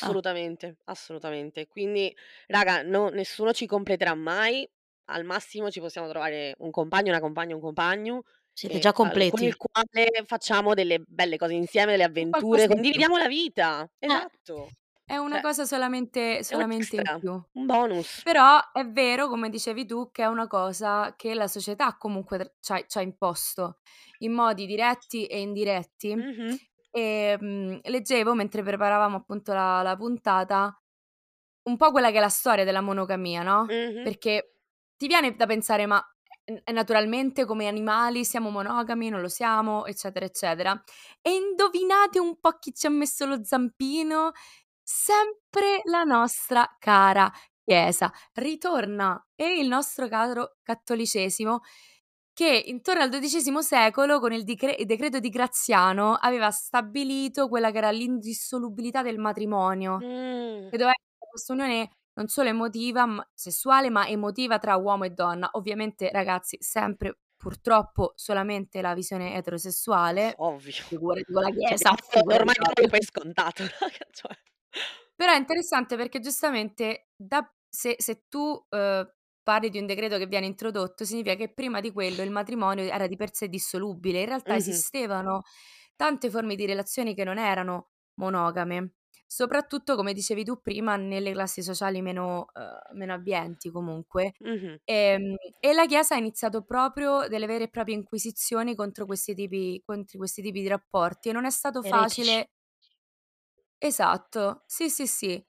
Ah. 0.03 0.13
Assolutamente, 0.13 0.77
assolutamente. 0.85 1.67
Quindi 1.67 2.15
raga, 2.47 2.83
no 2.83 3.09
nessuno 3.09 3.53
ci 3.53 3.67
completerà 3.67 4.15
mai, 4.15 4.69
al 5.07 5.25
massimo 5.25 5.71
ci 5.71 5.81
possiamo 5.81 6.09
trovare 6.09 6.55
un 6.59 6.71
compagno, 6.71 7.09
una 7.11 7.21
compagna, 7.21 7.55
un 7.55 7.61
compagno, 7.63 8.25
Siete 8.57 8.77
e 8.77 8.79
già 8.79 8.93
al 9.01 9.25
con 9.29 9.43
il 9.43 9.57
quale 9.57 10.25
facciamo 10.27 10.75
delle 10.75 11.01
belle 11.07 11.39
cose 11.39 11.55
insieme, 11.55 11.93
delle 11.93 12.05
avventure, 12.05 12.67
qualcosa 12.67 12.75
in 12.75 12.85
più. 12.91 13.05
condividiamo 13.07 13.17
la 13.17 13.27
vita. 13.29 13.91
Eh. 13.99 14.07
Esatto. 14.07 14.75
È 15.05 15.17
una 15.17 15.39
Cioè 15.39 15.41
cosa 15.41 15.65
solamente 15.65 16.43
è 16.49 16.57
un 16.57 16.65
solamente 16.65 16.97
in 16.97 17.07
extra, 17.07 17.19
più. 17.19 17.43
un 17.53 17.67
bonus. 17.67 18.25
Però 18.25 18.59
è 18.73 18.87
vero, 18.87 19.29
come 19.29 19.49
dicevi 19.51 19.87
tu, 19.87 20.11
che 20.11 20.23
è 20.25 20.27
una 20.27 20.47
cosa 20.47 21.15
che 21.17 21.35
la 21.35 21.49
società 21.49 21.97
comunque 21.97 22.39
tr 22.39 22.53
c'ha 22.61 22.85
c'ha 22.87 23.01
imposto 23.03 23.79
in 24.19 24.33
modi 24.33 24.67
diretti 24.67 25.27
e 25.27 25.41
indiretti. 25.41 26.29
Mh-mh. 26.95 27.39
Ehm, 27.41 27.81
leggevo 27.85 28.35
mentre 28.35 28.63
preparavamo 28.63 29.17
appunto 29.17 29.53
la 29.53 29.83
la 29.83 29.97
puntata, 29.97 30.79
un 31.65 31.77
po' 31.77 31.91
quella 31.93 32.11
che 32.11 32.19
è 32.19 32.21
la 32.21 32.29
storia 32.31 32.65
della 32.65 32.81
monogamia, 32.83 33.43
no, 33.43 33.69
Mh-mh. 33.69 33.99
perché 34.01 34.55
ti 34.97 35.07
viene 35.09 35.35
da 35.37 35.47
pensare: 35.47 35.87
"Ma, 35.87 36.03
naturalmente 36.73 37.45
come 37.47 37.69
animali 37.69 38.25
siamo 38.25 38.51
monogami, 38.51 39.09
non 39.11 39.21
lo 39.23 39.29
siamo, 39.29 39.87
eccetera, 39.87 40.27
eccetera". 40.27 40.81
E 41.23 41.33
indovinate 41.35 42.19
un 42.21 42.39
po' 42.41 42.59
chi 42.59 42.75
ci 42.75 42.87
ha 42.87 42.91
messo 42.91 43.27
lo 43.27 43.45
zampino? 43.45 44.33
Sempre 44.83 45.83
la 45.87 46.05
nostra 46.05 46.77
cara 46.79 47.31
Chiesa. 47.65 48.13
Ritorna 48.35 49.29
e 49.37 49.59
il 49.61 49.69
nostro 49.69 50.09
caro 50.09 50.57
cattolicesimo 50.63 51.61
che 52.39 52.63
intorno 52.67 53.03
al 53.03 53.11
XII 53.11 53.63
secolo 53.63 54.21
con 54.21 54.33
il 54.33 54.45
dicre 54.45 54.77
il 54.79 54.87
decreto 54.87 55.19
di 55.19 55.29
Graziano 55.29 56.15
aveva 56.15 56.53
stabilito 56.53 57.49
quella 57.49 57.73
che 57.73 57.79
era 57.79 57.91
l'indissolubilità 57.91 59.03
del 59.03 59.19
matrimonio, 59.19 59.97
Mh. 59.97 60.69
che 60.71 60.77
doveva 60.77 60.93
essere 60.93 61.29
questa 61.29 61.53
unione 61.53 61.91
non 62.15 62.29
solo 62.29 62.49
emotiva, 62.49 63.07
ma 63.07 63.29
sessuale, 63.35 63.91
ma 63.91 64.07
emotiva 64.07 64.59
tra 64.61 64.77
uomo 64.77 65.03
e 65.03 65.11
donna. 65.11 65.49
Ovviamente 65.55 66.11
ragazzi, 66.13 66.57
sempre 66.61 67.19
purtroppo 67.37 68.13
solamente 68.15 68.81
la 68.83 68.95
visione 68.95 69.35
eterosessuale, 69.35 70.35
Ovvio. 70.39 70.73
figurati 70.73 71.33
con 71.33 71.43
la 71.43 71.51
Cioè 71.51 71.59
Chiesa, 71.67 71.91
diamo 72.13 72.35
ormai 72.35 72.55
diamolo 72.55 72.89
per 72.89 73.03
scontato, 73.05 73.65
cioè. 74.13 74.31
Però 75.17 75.33
è 75.33 75.37
interessante 75.37 75.97
perché 75.97 76.21
giustamente 76.21 77.09
da 77.17 77.53
se 77.69 77.97
se 77.99 78.27
tu, 78.29 78.65
uhm, 78.71 79.13
parli 79.49 79.71
di 79.71 79.79
un 79.79 79.87
decreto 79.87 80.19
che 80.19 80.27
viene 80.27 80.47
introdotto, 80.47 81.05
significa 81.05 81.35
che 81.37 81.53
prima 81.53 81.81
di 81.81 81.91
quello 81.93 82.23
il 82.23 82.31
matrimonio 82.31 82.85
era 82.85 83.07
di 83.07 83.17
per 83.17 83.35
sé 83.35 83.49
dissolubile. 83.49 84.21
In 84.21 84.27
realtà 84.27 84.55
Mh-mh. 84.55 84.83
esistevano 84.97 85.43
tante 85.97 86.29
forme 86.31 86.55
di 86.55 86.67
relazioni 86.67 87.15
che 87.15 87.25
non 87.25 87.39
erano 87.39 87.91
monogame, 88.15 88.95
soprattutto 89.27 89.97
come 89.97 90.13
dicevi 90.13 90.45
tu 90.45 90.61
prima 90.61 90.97
nelle 90.97 91.33
classi 91.33 91.63
sociali 91.63 92.03
meno 92.03 92.47
uhm, 92.53 92.97
meno 92.99 93.13
abbienti 93.15 93.71
comunque. 93.71 94.35
Mh-mh. 94.41 94.79
Ehm, 94.85 95.35
e 95.61 95.73
la 95.75 95.87
Chiesa 95.87 96.15
ha 96.15 96.19
iniziato 96.19 96.63
proprio 96.65 97.27
delle 97.29 97.47
vere 97.47 97.65
e 97.65 97.69
proprie 97.69 97.95
inquisizioni 97.97 98.75
contro 98.75 99.05
questi 99.07 99.35
tipi 99.35 99.83
contro 99.85 100.19
questi 100.19 100.43
tipi 100.43 100.61
di 100.63 100.69
rapporti 100.69 101.29
e 101.29 101.33
non 101.33 101.45
è 101.47 101.51
stato 101.51 101.83
Eretici. 101.83 101.83
facile 101.83 102.51
Esatto, 103.83 104.65
sì, 104.67 104.91
sì, 104.91 105.07
sì. 105.07 105.47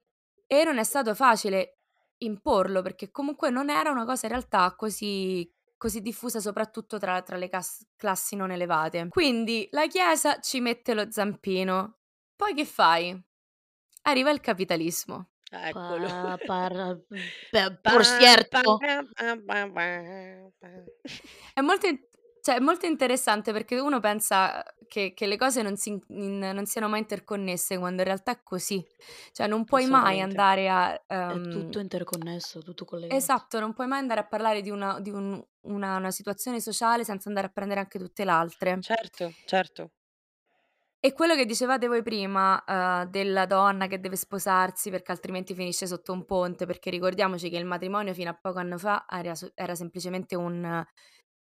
E 0.47 0.63
non 0.63 0.77
è 0.77 0.83
stato 0.83 1.15
facile 1.15 1.78
imporlo, 2.19 2.81
perché 2.81 3.11
comunque 3.11 3.49
non 3.49 3.69
era 3.69 3.91
una 3.91 4.05
cosa 4.05 4.25
in 4.27 4.31
realtà 4.33 4.73
così 4.75 5.49
così 5.77 6.01
diffusa, 6.01 6.41
soprattutto 6.41 6.97
tra 6.99 7.21
tra 7.21 7.37
le 7.37 7.47
cas 7.47 7.85
classi 7.95 8.35
non 8.35 8.51
elevate. 8.51 9.07
Quindi 9.07 9.67
la 9.71 9.87
Chiesa 9.87 10.39
ci 10.39 10.59
mette 10.59 10.93
lo 10.93 11.09
zampino. 11.09 11.99
Poi 12.35 12.53
che 12.53 12.65
fai? 12.65 13.17
Arriva 14.03 14.29
il 14.31 14.41
capitalismo. 14.41 15.29
Eccolo. 15.51 16.07
Pa 16.07 16.37
parra 16.45 16.95
pe 17.51 17.79
por 17.81 18.03
Pam, 18.03 18.19
cierto 18.19 18.77
pam, 18.77 19.09
pam, 19.15 19.45
pam, 19.45 19.73
pam, 19.73 20.51
pam. 20.59 20.83
È 21.53 21.61
molto 21.61 21.87
in 21.87 21.99
cioè 22.49 22.55
è 22.57 22.59
molto 22.59 22.85
interessante 22.85 23.51
perché 23.51 23.79
uno 23.79 23.99
pensa 23.99 24.63
che 24.87 25.13
che 25.13 25.27
le 25.27 25.37
cose 25.37 25.61
non 25.61 25.75
si 25.77 25.89
in 26.07 26.39
non 26.39 26.65
siano 26.65 26.87
mai 26.89 26.99
interconnesse, 27.01 27.77
quando 27.77 28.01
in 28.01 28.07
realtà 28.07 28.31
è 28.31 28.41
così. 28.43 28.83
Cioè 29.31 29.47
non 29.47 29.65
puoi 29.65 29.85
mai 29.87 30.19
andare 30.21 30.69
a, 30.69 31.03
È 31.23 31.39
ehm 31.47 31.47
tutto 31.47 31.79
interconnesso, 31.79 32.61
tutto 32.61 32.83
collegato. 32.83 33.31
Esatto, 33.31 33.59
non 33.59 33.73
puoi 33.73 33.87
mai 33.87 33.97
andare 33.99 34.19
a 34.21 34.27
parlare 34.27 34.61
di 34.61 34.69
una 34.69 34.99
di 34.99 35.09
un 35.09 35.43
una 35.61 35.97
una 35.97 36.11
situazione 36.11 36.61
sociale 36.61 37.03
senza 37.03 37.27
andare 37.27 37.47
a 37.47 37.49
prendere 37.49 37.79
anche 37.79 37.97
tutte 37.97 38.23
le 38.23 38.29
altre. 38.31 38.85
Certo, 38.87 39.37
certo. 39.45 39.91
E 41.01 41.13
quello 41.13 41.33
che 41.35 41.45
dicevate 41.45 41.87
voi 41.87 42.03
prima, 42.03 42.61
uhm, 42.67 43.03
della 43.09 43.45
donna 43.45 43.87
che 43.87 44.01
deve 44.01 44.17
sposarsi 44.17 44.89
perché 44.89 45.11
altrimenti 45.13 45.53
finisce 45.53 45.87
sotto 45.87 46.11
un 46.11 46.25
ponte, 46.25 46.65
perché 46.65 46.89
ricordiamoci 46.89 47.49
che 47.49 47.55
il 47.57 47.65
matrimonio 47.65 48.13
fino 48.13 48.29
a 48.29 48.33
poco 48.33 48.59
anno 48.59 48.77
fa 48.77 49.05
era 49.09 49.31
era 49.55 49.75
semplicemente 49.75 50.35
un 50.35 50.61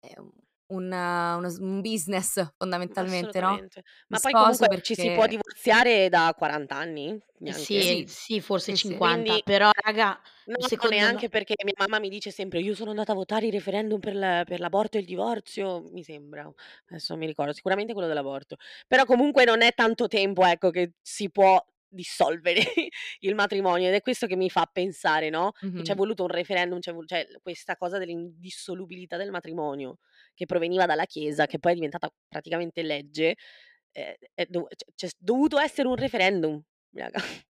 ehm, 0.01 0.31
un 0.69 0.93
uno 0.93 1.49
s 1.51 1.59
un 1.59 1.81
business 1.81 2.41
fondamentalmente, 2.59 3.41
no, 3.41 3.65
Assolutamente. 3.69 3.83
Ma 4.09 4.21
poi 4.21 4.35
comunque 4.35 4.69
ci 4.81 4.95
si 4.95 5.11
può 5.11 5.27
perché 5.27 5.27
divorziare 5.27 6.09
da 6.09 6.33
40 6.37 6.77
anni? 6.77 7.19
Neanche. 7.39 7.81
Sì, 7.83 8.05
Sì. 8.09 8.41
forse 8.41 8.73
Sì, 8.73 8.77
sì. 8.79 8.95
50, 8.95 8.95
Quindi 8.97 9.43
però 9.45 9.71
raga, 9.73 10.21
No, 10.49 10.57
no, 10.61 10.69
secondo 10.69 10.89
neanche 10.89 11.29
me 11.29 11.29
perché 11.29 11.55
mia 11.65 11.73
mamma 11.77 11.99
mi 11.99 12.09
dice 12.09 12.31
sempre: 12.31 12.61
"Io 12.61 12.73
sono 12.75 12.91
andata 12.91 13.11
a 13.13 13.15
votare 13.17 13.47
il 13.47 13.53
referendum 13.53 13.99
per 13.99 14.15
l 14.15 14.43
per 14.45 14.61
l'aborto 14.61 14.97
e 14.97 15.01
il 15.01 15.07
divorzio", 15.07 15.83
mi 15.91 16.05
sembra. 16.05 16.49
Adesso 16.89 17.07
non 17.15 17.19
mi 17.21 17.27
ricordo, 17.27 17.53
sicuramente 17.53 17.93
quello 17.93 18.07
dell'aborto. 18.07 18.57
Però 18.87 19.05
comunque 19.05 19.45
non 19.45 19.61
è 19.63 19.73
tanto 19.75 20.07
tempo, 20.07 20.45
ecco, 20.45 20.71
che 20.71 20.93
si 21.03 21.31
può 21.31 21.61
dissolvere 21.89 22.61
il 23.21 23.35
matrimonio 23.35 23.89
ed 23.89 23.95
è 23.95 24.01
questo 24.03 24.27
che 24.29 24.37
mi 24.37 24.49
fa 24.49 24.69
pensare, 24.73 25.31
no, 25.31 25.51
che 25.75 25.83
c'è 25.83 25.95
Mh-mh. 25.95 25.97
voluto 25.97 26.23
un 26.23 26.29
referendum, 26.31 26.79
c'è 26.79 26.93
voluto 26.93 27.15
cioè 27.17 27.27
questa 27.43 27.77
cosa 27.77 27.99
dell'indissolubilità 27.99 29.17
del 29.17 29.31
matrimonio 29.33 29.99
che 30.37 30.47
proveniva 30.47 30.87
dalla 30.87 31.07
Chiesa, 31.07 31.47
che 31.47 31.59
poi 31.59 31.73
è 31.73 31.75
diventata 31.75 32.09
praticamente 32.29 32.83
legge, 32.83 33.35
è 33.91 34.47
dov 34.47 34.67
c'è 34.95 35.09
dovuto 35.17 35.59
essere 35.59 35.89
un 35.89 35.97
referendum, 35.97 36.63
raga. 36.93 37.19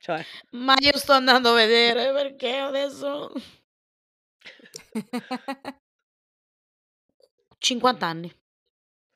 Cioè 0.00 0.24
Ma 0.52 0.74
io 0.78 0.96
sto 0.96 1.12
andando 1.12 1.50
a 1.50 1.54
vedere 1.54 2.10
perché 2.14 2.56
adesso 2.56 3.30
50 7.58 8.06
anni. 8.06 8.34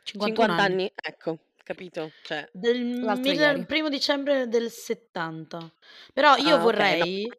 51 0.02 0.26
50 0.26 0.52
anni. 0.52 0.72
anni? 0.74 0.92
Ecco, 0.94 1.38
capito? 1.62 2.10
Cioè 2.22 2.50
Del 2.52 3.64
primo 3.66 3.88
dicembre 3.88 4.46
del 4.46 4.70
'70. 4.70 5.72
Però 6.12 6.36
io 6.36 6.42
Ah 6.42 6.42
okay, 6.42 6.56
no, 6.56 6.62
vorrei 6.62 7.32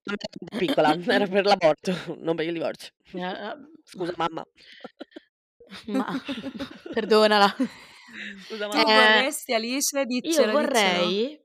piccola, 0.58 0.98
era 1.06 1.28
per 1.28 1.46
l'aborto, 1.46 1.94
non 2.18 2.36
per 2.36 2.48
il 2.48 2.54
divorzio. 2.54 2.94
Eh, 3.14 3.56
Scusa 3.84 4.14
mamma. 4.18 4.44
Ma 5.92 6.06
perdonala. 6.92 7.56
Scusa 8.48 8.68
Tu 8.70 8.78
mamma. 8.78 8.92
Ehm, 8.92 8.92
vorresti 8.92 9.54
Alice? 9.54 10.06
io 10.22 10.46
Diccelo, 10.46 10.58
diccelo. 10.58 11.06
vorrei 11.06 11.40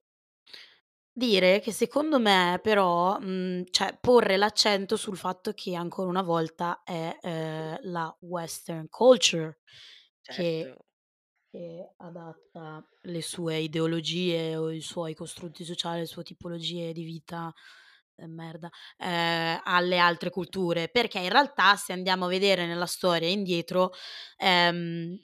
dire 1.12 1.60
che 1.60 1.72
secondo 1.72 2.18
me 2.18 2.58
però, 2.62 3.18
mhmm, 3.18 3.64
cioè 3.70 3.98
porre 4.00 4.36
l'accento 4.36 4.96
sul 4.96 5.16
fatto 5.16 5.52
che 5.52 5.74
ancora 5.74 6.08
una 6.08 6.22
volta 6.22 6.82
è, 6.84 7.16
ehm, 7.20 7.78
la 7.82 8.14
western 8.20 8.88
culture 8.88 9.60
che 10.28 10.74
Certo. 10.74 10.86
che 11.50 11.94
adatta 11.98 12.86
le 13.02 13.22
sue 13.22 13.58
ideologie 13.58 14.56
o 14.56 14.70
i 14.70 14.80
suoi 14.80 15.14
costrutti 15.14 15.64
sociali, 15.64 16.00
le 16.00 16.06
sue 16.06 16.22
tipologie 16.24 16.92
di 16.92 17.04
vita, 17.04 17.52
ehm, 18.20 18.30
merda, 18.32 18.68
ehm, 18.98 19.60
alle 19.64 19.98
altre 19.98 20.30
culture. 20.30 20.88
Perché 20.90 21.18
in 21.20 21.30
realtà 21.30 21.76
se 21.76 21.92
andiamo 21.92 22.26
a 22.26 22.28
vedere 22.28 22.66
nella 22.66 22.86
storia 22.86 23.28
indietro, 23.28 23.90
ehm, 24.36 25.16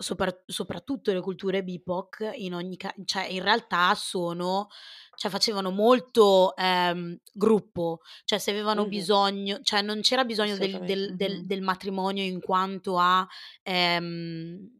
sopra 0.00 0.32
soprattutto 0.46 1.12
le 1.12 1.20
culture 1.20 1.62
BIPOC 1.62 2.30
in 2.36 2.54
ogni 2.54 2.76
ca 2.78 2.92
cioè 3.04 3.26
in 3.26 3.42
realtà 3.42 3.94
sono 3.94 4.68
cioè 5.14 5.28
facevano 5.30 5.70
molto, 5.70 6.56
ehm, 6.56 7.18
gruppo, 7.34 8.00
cioè 8.24 8.38
se 8.38 8.50
avevano 8.52 8.86
Mh-mh. 8.86 8.86
bisogno 8.86 9.58
cioè 9.62 9.82
non 9.82 10.00
c'era 10.00 10.24
bisogno 10.24 10.56
del 10.56 10.82
del 10.82 11.16
del 11.16 11.44
del 11.46 11.60
matrimonio 11.62 12.22
in 12.24 12.40
quanto 12.40 12.96
a, 12.98 13.26
ehm 13.62 14.79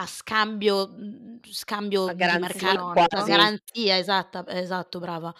a 0.00 0.06
scambio 0.06 0.88
mhmm, 0.88 1.38
scambio 1.50 2.06
A 2.06 2.14
di 2.14 2.24
mercato, 2.38 2.92
quasi. 3.08 3.30
garanzia, 3.30 3.98
esatta 3.98 4.44
esatto, 4.48 4.98
brava. 4.98 5.34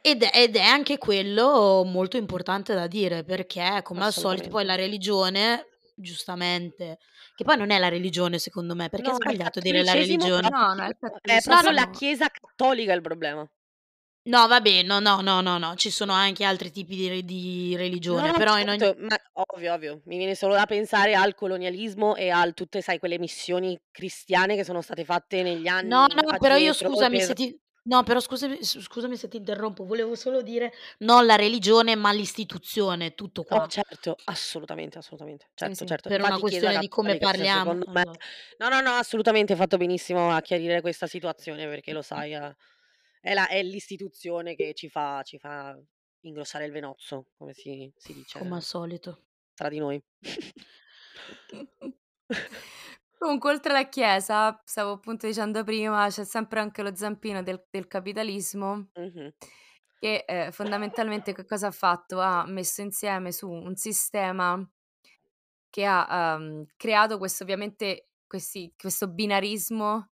Ed 0.00 0.22
è 0.22 0.30
ed 0.34 0.56
è 0.56 0.62
anche 0.62 0.98
quello 0.98 1.84
molto 1.84 2.16
importante 2.16 2.74
da 2.74 2.86
dire, 2.86 3.24
perché 3.24 3.80
come 3.82 4.04
al 4.04 4.12
solito 4.12 4.48
poi 4.48 4.64
la 4.64 4.74
religione, 4.74 5.66
giustamente 5.94 6.98
che 7.34 7.44
poi 7.44 7.56
non 7.56 7.70
è 7.70 7.78
la 7.78 7.88
religione 7.88 8.38
secondo 8.38 8.74
me, 8.74 8.88
perché 8.88 9.08
è 9.08 9.10
No, 9.10 9.18
è 9.18 9.20
sbagliato 9.20 9.60
dire 9.60 9.82
la 9.82 9.94
religione. 9.94 10.48
No, 10.48 10.74
no, 10.74 10.82
è 10.84 10.96
è 11.22 11.40
proprio 11.42 11.70
no 11.70 11.76
la 11.76 11.90
chiesa 11.90 12.28
cattolica 12.28 12.92
il 12.92 13.00
problema. 13.00 13.48
No 14.26 14.46
vabbè, 14.46 14.82
no, 14.84 15.00
no, 15.00 15.20
no, 15.20 15.40
no, 15.40 15.58
no, 15.58 15.74
ci 15.74 15.90
sono 15.90 16.12
anche 16.12 16.44
altri 16.44 16.70
tipi 16.70 16.94
di 16.94 17.08
re 17.08 17.24
di 17.24 17.74
No, 18.08 18.24
religione, 18.24 18.30
no, 18.30 18.34
però 18.34 18.56
in 18.60 18.68
ogni 18.68 18.84
certo, 18.84 18.94
ma 18.98 19.16
ovvio, 19.54 19.72
ovvio. 19.72 20.02
Mi 20.04 20.16
viene 20.16 20.34
solo 20.34 20.54
da 20.54 20.66
pensare 20.66 21.14
al 21.14 21.34
colonialismo 21.34 22.14
e 22.16 22.30
al 22.30 22.52
tutte 22.52 22.82
sai 22.82 22.98
quelle 22.98 23.18
missioni 23.18 23.78
cristiane 23.90 24.56
che 24.56 24.64
sono 24.64 24.82
state 24.82 25.04
fatte 25.04 25.42
negli 25.42 25.66
No, 25.84 26.06
anni 26.06 26.06
no, 26.06 26.36
però 26.38 26.56
io 26.56 26.72
addietro 26.72 26.72
scusami 26.72 27.20
per 27.20 27.20
se 27.20 27.34
ti 27.34 27.60
no, 27.84 28.04
però 28.04 28.20
scusami 28.20 28.62
s 28.62 28.78
scusami 28.80 29.16
se 29.16 29.26
ti 29.26 29.36
interrompo, 29.38 29.84
volevo 29.84 30.14
solo 30.14 30.40
dire 30.42 30.72
non 30.98 31.26
la 31.26 31.34
religione, 31.36 31.96
ma 31.96 32.12
l'istituzione, 32.12 33.14
tutto 33.14 33.44
Oh 33.50 33.60
qua. 33.62 33.68
certo, 33.68 34.16
assolutamente, 34.24 34.96
assolutamente. 34.98 35.50
Sì, 35.58 35.74
Certo, 35.74 35.84
sì. 35.84 35.84
certo. 35.84 36.08
Per 36.08 36.22
una 36.22 36.38
Infatti 36.38 36.42
chiesa 36.42 36.72
questione 36.72 36.78
di 36.78 36.88
come 36.88 37.16
cattolica, 37.16 37.26
cioè 37.26 37.46
parliamo, 37.46 37.72
secondo 37.74 37.84
me 37.92 38.02
esatto. 38.02 38.22
no, 38.58 38.68
no, 38.68 38.80
no, 38.80 38.90
assolutamente 38.92 39.52
hai 39.52 39.58
fatto 39.58 39.76
benissimo 39.76 40.30
a 40.30 40.40
chiarire 40.40 40.80
questa 40.80 41.06
situazione 41.06 41.66
perché 41.66 41.92
lo 41.92 42.00
sai, 42.02 42.32
ehm, 42.32 42.54
è 43.22 43.34
la 43.34 43.46
è 43.48 43.62
l'istituzione 43.62 44.56
che 44.56 44.74
ci 44.74 44.88
fa 44.88 45.22
ci 45.22 45.38
fa 45.38 45.80
ingrossare 46.22 46.64
il 46.66 46.72
venozzo, 46.72 47.28
come 47.36 47.54
si 47.54 47.92
si 47.96 48.12
Come 48.34 48.56
al 48.56 48.62
dice 48.62 48.62
solito. 48.62 49.22
tra 49.54 49.68
di 49.68 49.78
noi. 49.78 50.02
Comunque 53.18 53.50
oltre 53.50 53.70
alla 53.72 53.88
chiesa, 53.88 54.60
stavo 54.64 54.92
appunto 54.92 55.26
dicendo 55.26 55.62
prima, 55.64 56.08
c'è 56.08 56.24
sempre 56.24 56.60
anche 56.60 56.82
lo 56.82 56.94
zampino 56.94 57.42
del 57.42 57.64
del 57.70 57.86
capitalismo 57.86 58.88
Mh-mh. 58.96 59.32
che, 59.98 60.24
ehm, 60.26 60.50
fondamentalmente 60.50 61.32
che 61.32 61.44
cosa 61.44 61.68
ha 61.68 61.70
fatto? 61.70 62.18
Ha 62.20 62.44
messo 62.46 62.80
insieme 62.82 63.30
su 63.30 63.48
un 63.48 63.76
sistema 63.76 64.60
che 65.70 65.84
ha, 65.86 66.34
uhm, 66.36 66.66
creato 66.76 67.18
questo 67.18 67.42
ovviamente 67.44 68.08
questi 68.26 68.72
questo 68.76 69.08
binarismo 69.08 70.10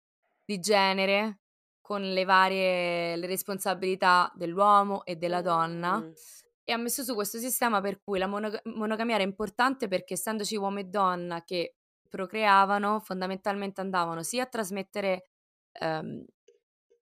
di 0.46 0.60
genere 0.60 1.40
con 1.88 2.02
le 2.02 2.26
varie 2.26 3.16
le 3.16 3.28
responsabilità 3.28 4.30
dell'uomo 4.36 5.06
e 5.06 5.16
della 5.16 5.42
donna 5.42 6.06
Mh. 6.06 6.18
e 6.66 6.74
ha 6.74 6.78
messo 6.78 7.02
su 7.04 7.14
questo 7.16 7.38
sistema 7.40 7.80
per 7.80 8.02
cui 8.04 8.20
la 8.20 8.28
monoga 8.28 8.60
monogamia 8.66 9.16
era 9.16 9.24
importante 9.24 9.88
perché 9.88 10.16
essendoci 10.16 10.58
uomo 10.58 10.80
e 10.80 10.84
donna 10.86 11.44
che 11.46 11.78
procreavano, 12.10 13.00
fondamentalmente 13.00 13.80
andavano 13.82 14.22
sia 14.24 14.44
a 14.44 14.48
trasmettere 14.48 15.30
ehm, 15.72 16.26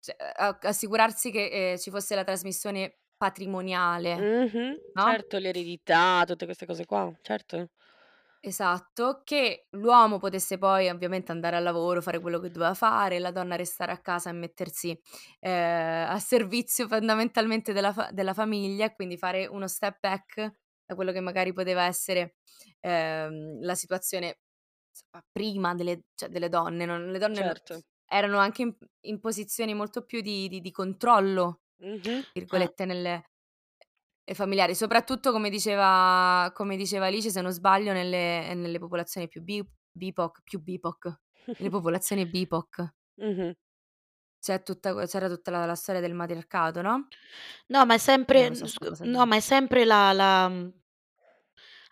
cioè 0.01 0.15
a 0.37 0.57
assicurarsi 0.61 1.31
che, 1.31 1.71
ehm, 1.71 1.77
ci 1.77 1.89
fosse 1.91 2.15
la 2.15 2.23
trasmissione 2.25 2.99
patrimoniale, 3.17 4.31
Mh-mh. 4.43 4.79
no? 4.93 5.17
Certo, 5.17 5.37
l'eredità, 5.39 6.23
tutte 6.25 6.45
queste 6.45 6.65
cose 6.65 6.85
qua, 6.85 7.11
certo. 7.21 7.69
Esatto, 8.47 9.21
che 9.23 9.65
l'uomo 9.71 10.19
potesse 10.19 10.59
poi 10.59 10.87
ovviamente 10.89 11.31
andare 11.31 11.55
al 11.55 11.63
lavoro, 11.63 11.99
fare 12.01 12.19
quello 12.19 12.39
che 12.39 12.51
doveva 12.51 12.75
fare, 12.75 13.17
la 13.17 13.31
donna 13.31 13.55
restare 13.55 13.91
a 13.91 13.97
casa 13.97 14.29
e 14.29 14.33
mettersi, 14.33 14.95
ehm, 15.39 16.09
a 16.11 16.19
servizio 16.19 16.87
fondamentalmente 16.87 17.73
della 17.73 17.91
fa 17.91 18.09
della 18.11 18.33
famiglia 18.35 18.93
quindi 18.93 19.17
fare 19.17 19.47
uno 19.47 19.67
step 19.67 19.97
back 19.99 20.35
da 20.85 20.93
quello 20.93 21.11
che 21.11 21.21
magari 21.21 21.53
poteva 21.53 21.85
essere, 21.85 22.35
ehm, 22.81 23.61
la 23.63 23.73
situazione 23.73 24.41
insomma 24.91 25.23
prima 25.31 25.73
delle 25.73 26.03
cioè 26.13 26.29
delle 26.29 26.49
donne, 26.49 26.85
non 26.85 27.11
le 27.11 27.17
donne 27.19 27.41
Certo. 27.41 27.83
erano 28.07 28.37
anche 28.37 28.61
in 28.61 28.75
in 29.07 29.19
posizioni 29.19 29.73
molto 29.73 30.03
più 30.05 30.21
di 30.21 30.47
di 30.49 30.61
di 30.61 30.71
"controllo" 30.71 31.61
Mh-mh. 31.79 32.23
Eh. 32.53 32.69
virgolette 32.71 32.85
nelle 32.85 33.31
e 34.25 34.33
familiari, 34.33 34.75
soprattutto 34.75 35.31
come 35.31 35.49
diceva 35.49 36.51
come 36.53 36.75
diceva 36.77 37.05
Alice 37.05 37.29
se 37.29 37.41
non 37.41 37.51
sbaglio 37.51 37.93
nelle 37.93 38.53
nelle 38.55 38.79
popolazioni 38.79 39.27
più 39.27 39.41
bi 39.43 39.63
BIPOC 39.91 40.41
più 40.43 40.59
BIPOC, 40.61 41.19
nelle 41.57 41.69
popolazioni 41.71 42.25
BIPOC. 42.27 42.93
Mh-mh. 43.17 43.55
C'è 44.39 44.61
tutta 44.63 45.05
c'era 45.05 45.27
tutta 45.29 45.51
la 45.51 45.65
la 45.65 45.75
storia 45.75 46.01
del 46.01 46.13
matriarcato, 46.13 46.81
no? 46.81 47.07
No, 47.67 47.85
ma 47.85 47.93
è 47.95 47.97
sempre 47.97 48.53
so 48.55 48.65
no, 49.03 49.25
ma 49.25 49.35
è 49.35 49.39
sempre 49.39 49.85
la 49.85 50.11
la 50.11 50.49
mhmm 50.49 50.83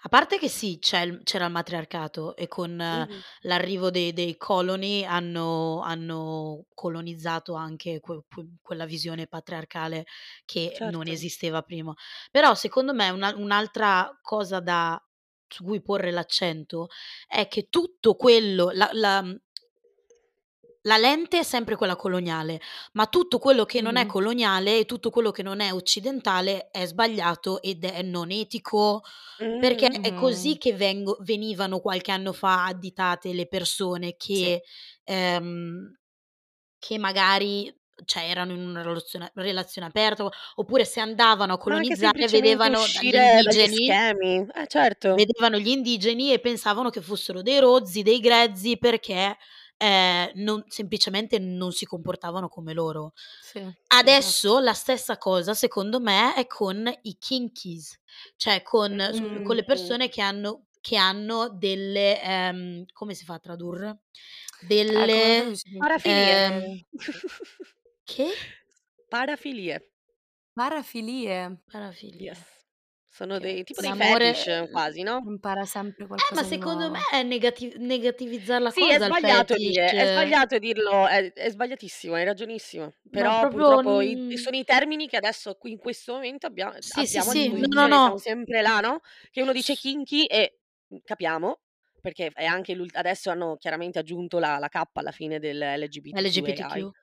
A 0.06 0.10
parte 0.10 0.38
che 0.38 0.50
sì, 0.50 0.80
c'è 0.80 1.02
il 1.02 1.22
c'era 1.24 1.46
il 1.46 1.52
matriarcato 1.52 2.36
e 2.36 2.48
con 2.48 2.76
Mh-mh. 2.92 3.24
l'arrivo 3.42 3.90
dei 3.90 4.12
dei 4.14 4.36
coloni 4.38 5.06
hanno 5.06 5.80
hanno 5.82 6.66
colonizzato 6.74 7.54
anche 7.54 8.00
que 8.02 8.24
que 8.30 8.48
quella 8.62 8.86
visione 8.86 9.28
patriarcale 9.28 10.06
che 10.46 10.80
non 10.84 11.08
Certo. 11.08 11.08
esisteva 11.08 11.62
prima. 11.62 11.94
Però 12.32 12.54
secondo 12.56 12.94
me 12.94 13.10
una 13.12 13.34
un'altra 13.36 14.18
cosa 14.22 14.60
da 14.60 15.02
su 15.48 15.64
cui 15.64 15.82
porre 15.82 16.12
l'accento 16.12 16.88
è 17.28 17.48
che 17.48 17.68
tutto 17.70 18.16
quello 18.16 18.72
la 18.72 18.90
la 18.94 19.24
la 20.84 20.98
lente 20.98 21.40
è 21.40 21.44
sempre 21.44 21.76
quella 21.76 21.96
coloniale, 21.96 22.60
ma 22.94 23.08
tutto 23.08 23.40
quello 23.40 23.66
che 23.66 23.82
non 23.82 23.96
è 23.98 24.06
Mh-mh. 24.06 24.14
coloniale 24.14 24.80
e 24.80 24.86
tutto 24.86 25.10
quello 25.10 25.32
che 25.32 25.44
non 25.44 25.60
è 25.62 25.74
occidentale 25.74 26.70
è 26.72 26.86
sbagliato 26.86 27.62
ed 27.62 27.86
è 27.86 28.02
non 28.02 28.32
etico, 28.32 29.02
perché 29.58 29.88
Mh-mh. 29.90 30.02
è 30.02 30.14
così 30.14 30.58
che 30.58 30.74
vengo 30.74 31.18
venivano 31.22 31.80
qualche 31.80 32.12
anno 32.12 32.34
fa 32.34 32.66
additate 32.66 33.34
le 33.34 33.48
persone 33.48 34.16
Sì. 34.32 34.54
che 34.56 34.64
ehm, 35.06 35.94
che 36.80 36.98
magari 37.00 37.74
cioè 38.06 38.24
erano 38.30 38.54
in 38.54 38.62
una 38.68 38.82
relazione 38.84 39.32
relazione 39.36 39.88
aperta, 39.88 40.30
oppure 40.56 40.86
se 40.86 41.00
andavano 41.02 41.54
a 41.54 41.58
colonizzare 41.60 42.30
vedevano 42.30 42.88
dagli 42.88 43.16
indigeni. 43.16 43.98
Eh, 44.56 44.68
certo. 44.68 45.28
vedevano 45.28 45.58
gli 45.60 45.68
indigeni 45.70 46.34
e 46.34 46.40
pensavano 46.40 46.90
che 46.90 47.02
fossero 47.02 47.42
dei 47.44 47.60
rozzi, 47.60 48.02
dei 48.02 48.20
grezzi 48.20 48.78
perché, 48.78 49.38
ehm, 49.84 50.32
non 50.36 50.64
semplicemente 50.68 51.40
non 51.40 51.72
si 51.72 51.86
comportavano 51.86 52.48
come 52.50 52.74
loro. 52.74 53.14
Sì, 53.40 53.60
esatto. 54.02 54.40
Adesso 54.40 54.60
la 54.60 54.74
stessa 54.74 55.18
cosa 55.18 55.54
secondo 55.54 56.00
me 56.00 56.34
è 56.36 56.48
con 56.48 56.92
i 57.04 57.18
kinkies, 57.20 58.00
cioè 58.38 58.62
con 58.64 58.98
s 59.14 59.22
con 59.42 59.56
le 59.56 59.64
Mh-mh. 59.64 59.64
persone 59.64 60.10
che 60.10 60.22
hanno 60.22 60.66
che 60.82 60.98
hanno 60.98 61.50
delle 61.50 62.22
ehm, 62.22 62.86
come 62.94 63.14
si 63.14 63.24
fa 63.26 63.36
a 63.36 63.40
tradurre? 63.40 64.02
Eh, 64.88 65.44
Delle 65.46 65.54
Parafilie. 65.78 66.40
ehm 66.48 66.84
che? 68.06 68.30
Parafilie. 69.10 69.80
Parafilie. 70.56 71.60
Parafilie. 71.72 72.28
Yes. 72.28 72.63
Sono 73.16 73.38
dei 73.38 73.64
tipo 73.64 73.80
dei 73.80 73.92
L'amore 73.92 73.94
fetish 73.94 74.66
quasi, 74.72 75.04
no? 75.04 75.18
impara 75.26 75.66
sempre 75.66 76.06
Eh, 76.16 76.36
ma 76.36 76.44
qualcosa 76.44 76.50
di 76.50 76.56
secondo 76.56 76.90
me 76.92 77.00
nuovo. 77.00 77.08
è 77.12 77.24
negati 77.24 77.74
negativizzar 77.78 78.62
la 78.62 78.72
Sì, 78.72 78.90
è 78.90 78.98
cosa 78.98 79.08
il 79.08 79.16
sbagliato 79.16 79.56
dire 79.58 79.94
è 79.94 80.08
fetish. 80.08 80.08
sbagliato 80.08 80.58
dirlo, 80.58 81.06
è 81.08 81.32
è 81.34 81.50
sbagliatissimo, 81.50 82.16
hai 82.16 82.24
ragionissimo. 82.24 82.94
Ma 83.16 83.32
Però 83.32 83.36
proprio 83.38 83.82
purtroppo 83.82 84.02
i 84.02 84.20
sono 84.34 84.56
i 84.58 84.64
termini 84.64 85.08
che 85.08 85.18
adesso 85.18 85.56
qui 85.56 85.72
in 85.72 85.78
questo 85.78 86.14
momento 86.14 86.48
abbia 86.48 86.74
Sì, 86.82 87.06
sì, 87.06 87.22
abbiamo 87.22 87.30
a 87.32 87.34
sì. 87.34 87.50
No, 87.54 87.68
no, 87.74 87.88
disposizione, 87.88 88.00
siamo 88.00 88.18
no. 88.18 88.18
sempre 88.18 88.62
là, 88.62 88.80
no, 88.80 89.02
che 89.30 89.42
uno 89.42 89.52
dice 89.52 89.76
kinky 89.76 90.26
e, 90.26 90.60
capiamo, 91.04 91.60
perché 92.02 92.30
è 92.34 92.46
anche 92.46 92.74
l'ult 92.74 92.96
adesso 92.96 93.30
hanno 93.30 93.58
chiaramente 93.58 94.00
aggiunto 94.00 94.40
la 94.40 94.58
la 94.58 94.70
K 94.70 94.82
alla 94.94 95.12
fine 95.12 95.38
del 95.40 95.58
LGBTQAI, 95.60 96.16
LGBTQ. 96.22 96.94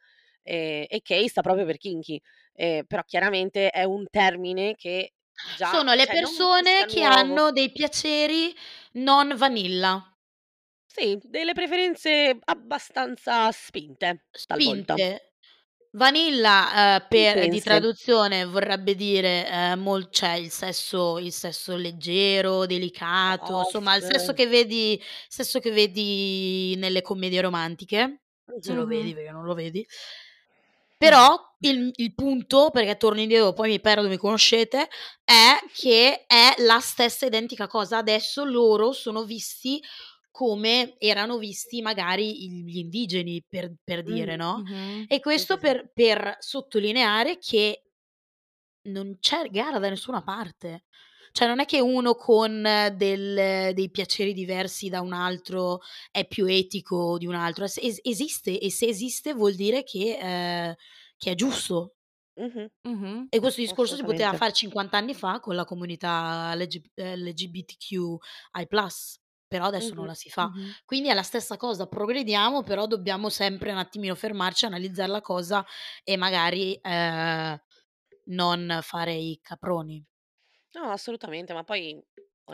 ehm, 0.43 0.85
e 0.89 1.01
K 1.03 1.27
sta 1.29 1.43
proprio 1.43 1.65
per 1.67 1.77
kinky. 1.77 2.21
Ehm, 2.55 2.85
però 2.87 3.03
chiaramente 3.05 3.71
è 3.71 3.85
un 3.85 4.07
termine 4.11 4.75
che 4.75 5.13
già 5.43 5.83
Sono 5.83 5.95
le 5.95 6.07
cioè 6.07 6.09
persone 6.09 6.85
che 6.87 7.03
nuovo. 7.03 7.03
hanno 7.03 7.53
dei 7.53 7.71
piaceri 7.71 8.55
non 8.93 9.35
vanilla. 9.37 10.11
Sì, 10.93 11.17
delle 11.23 11.53
preferenze 11.53 12.37
abbastanza 12.45 13.51
spinte, 13.53 14.25
talvolta. 14.47 15.01
Spinte. 15.01 15.33
Vanilla, 15.93 16.97
ehm, 17.03 17.07
per 17.09 17.49
di 17.49 17.61
traduzione 17.61 18.45
vorrebbe 18.45 18.95
dire, 18.95 19.47
ehm, 19.49 19.81
mol 19.81 20.09
cioè 20.11 20.35
il 20.35 20.51
sesso 20.51 21.19
il 21.19 21.33
sesso 21.33 21.77
leggero, 21.77 22.65
delicato, 22.67 23.59
insomma 23.61 23.97
il 23.97 24.03
sesso 24.05 24.33
che 24.33 24.47
vedi 24.47 25.01
sesso 25.29 25.59
che 25.61 25.71
vedi 25.73 26.75
nelle 26.79 27.03
commedie 27.03 27.41
romantiche, 27.41 28.23
se 28.59 28.73
Mh-mh. 28.73 28.75
lo 28.75 28.87
vedi 28.87 29.13
Mh-mh. 29.13 29.15
perché 29.15 29.31
non 29.33 29.45
lo 29.45 29.55
vedi. 29.55 29.87
Però 31.03 31.50
il 31.63 31.91
il 31.97 32.15
punto, 32.15 32.71
perché 32.71 32.97
torno 32.97 33.21
indietro 33.21 33.53
poi 33.53 33.71
mi 33.71 33.81
perdo, 33.81 34.09
mi 34.09 34.17
conoscete, 34.17 34.89
è 35.25 35.59
che 35.75 36.25
è 36.27 36.55
la 36.59 36.81
stessa 36.81 37.27
identica 37.27 37.67
cosa. 37.67 37.99
Adesso 37.99 38.45
loro 38.45 38.93
sono 38.93 39.25
visti 39.25 39.83
come 40.31 40.95
erano 40.99 41.39
visti 41.39 41.83
magari 41.83 42.49
gli 42.49 42.79
indigeni 42.79 43.45
per 43.47 43.73
per 43.83 44.03
dire, 44.03 44.37
Mh-mh. 44.37 44.37
no, 44.37 44.63
Mh-mh. 44.63 45.07
e 45.07 45.21
questo 45.21 45.59
per 45.59 45.91
per 45.93 46.37
sottolineare 46.41 47.39
che 47.39 47.83
non 48.83 49.19
c'è 49.21 49.49
gara 49.51 49.79
da 49.79 49.89
nessuna 49.89 50.23
parte. 50.23 50.85
Cioè 51.33 51.47
non 51.47 51.61
è 51.61 51.65
che 51.65 51.81
uno 51.81 52.15
con 52.15 52.63
del 52.97 53.73
dei 53.75 53.91
piaceri 53.91 54.33
diversi 54.33 54.89
da 54.89 55.01
un 55.01 55.13
altro 55.13 55.81
è 56.11 56.27
più 56.27 56.47
etico 56.47 57.19
di 57.19 57.27
un 57.27 57.35
altro, 57.37 57.65
es 57.67 57.79
es 57.79 58.01
esiste 58.03 58.59
e 58.59 58.71
se 58.71 58.87
esiste 58.87 59.33
vuol 59.35 59.55
dire 59.55 59.85
che 59.85 60.19
ehm, 60.21 60.75
che 61.21 61.33
è 61.33 61.37
giusto. 61.37 61.97
Mh-mh. 62.41 62.71
Mh-mh. 62.89 63.31
E 63.33 63.39
questo 63.39 63.61
discorso 63.61 63.95
si 63.95 64.03
poteva 64.03 64.35
fare 64.35 64.53
50 64.53 64.97
anni 64.97 65.15
fa 65.15 65.39
con 65.41 65.55
la 65.55 65.65
comunità 65.65 66.53
LG 66.57 66.83
LGBTQI+, 66.97 68.19
però 69.47 69.67
adesso 69.67 69.95
non 69.95 70.07
Mh-mh. 70.07 70.07
la 70.07 70.15
si 70.15 70.31
fa. 70.31 70.51
Mh-mh. 70.51 70.75
Quindi 70.85 71.09
è 71.11 71.15
la 71.15 71.23
stessa 71.23 71.57
cosa, 71.57 71.87
progrediamo, 71.87 72.63
però 72.65 72.87
dobbiamo 72.87 73.29
sempre 73.29 73.71
un 73.71 73.79
attimino 73.79 74.15
fermarci, 74.17 74.65
analizzar 74.67 75.09
la 75.09 75.21
cosa 75.21 75.65
e 76.03 76.17
magari, 76.17 76.77
ehm, 76.83 77.57
non 78.27 78.79
fare 78.83 79.15
i 79.15 79.39
caproni. 79.43 80.05
No, 80.75 80.91
assolutamente, 80.91 81.53
ma 81.53 81.65
poi 81.65 82.01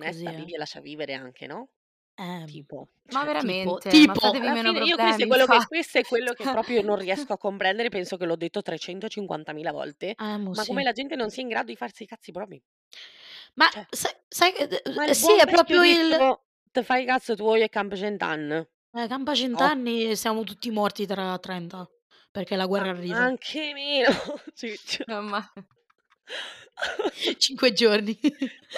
Così, 0.01 0.25
onesta 0.25 0.31
eh. 0.31 0.47
vivi 0.47 0.55
e 0.55 0.59
lascia 0.59 0.81
vivere 0.81 1.13
anche, 1.15 1.47
no, 1.47 1.71
Ehm, 2.19 2.47
tipo, 2.47 2.89
Ma 3.09 3.23
cioè 3.23 3.31
tipo 3.37 3.83
veramente? 3.83 4.03
Ma 4.03 4.15
tipo 4.15 4.17
fatevi 4.17 4.49
alla 4.49 4.57
meno 4.57 4.73
fine 4.73 4.81
io 4.81 4.99
questo 4.99 5.23
è 5.25 5.27
problemi 5.27 5.29
quello 5.29 5.47
che 5.47 5.63
questo 5.65 5.99
è 5.99 6.05
quello 6.05 6.33
che 6.33 6.49
proprio 6.49 6.81
io 6.81 6.87
non 6.87 6.97
riesco 6.97 7.33
a 7.33 7.39
comprendere, 7.39 7.89
penso 7.89 8.17
che 8.17 8.25
l'ho 8.27 8.37
detto 8.37 8.63
350.000 8.63 9.71
volte, 9.73 10.17
Eh, 10.19 10.37
mo' 10.39 10.55
ma 10.55 10.65
come 10.65 10.83
sì. 10.83 10.83
la 10.83 10.93
gente 10.93 11.15
non 11.17 11.31
sia 11.31 11.43
in 11.43 11.49
grado 11.49 11.67
di 11.67 11.77
farsi 11.77 12.03
i 12.05 12.07
cazzi 12.07 12.33
propri. 12.33 12.61
Ma 13.55 13.67
Cioè 13.73 13.87
sai 13.89 14.13
sai 14.29 14.53
che 14.53 14.67
d 14.67 14.75
Ma 14.95 15.05
uhm, 15.05 15.11
il 15.11 15.15
sì, 15.15 15.33
buon 15.35 15.45
è 15.45 15.47
vecchio 15.47 15.79
proprio 15.79 15.83
il 15.85 16.15
detto: 16.17 16.45
"Te 16.71 16.83
fai 16.83 17.03
i 17.03 17.07
cazz 17.07 17.33
tuoi 17.35 17.63
e 17.63 17.69
campa 17.69 17.97
cent'ann". 17.97 18.51
Eh, 18.95 19.07
campa 19.09 19.35
Toh. 19.53 19.71
cent'anni 19.75 20.05
e 20.11 20.17
siamo 20.17 20.43
tutti 20.43 20.71
morti 20.71 21.07
tra 21.07 21.39
30, 21.39 21.87
perché 22.31 22.57
la 22.57 22.67
Ma 22.75 22.87
guerra 22.87 22.91
arriva. 22.91 23.29
anche 23.29 23.73
meno, 23.75 24.09
ciccio. 24.55 25.05
Mamma 25.07 25.41
5 27.39 27.73
giorni. 27.73 28.19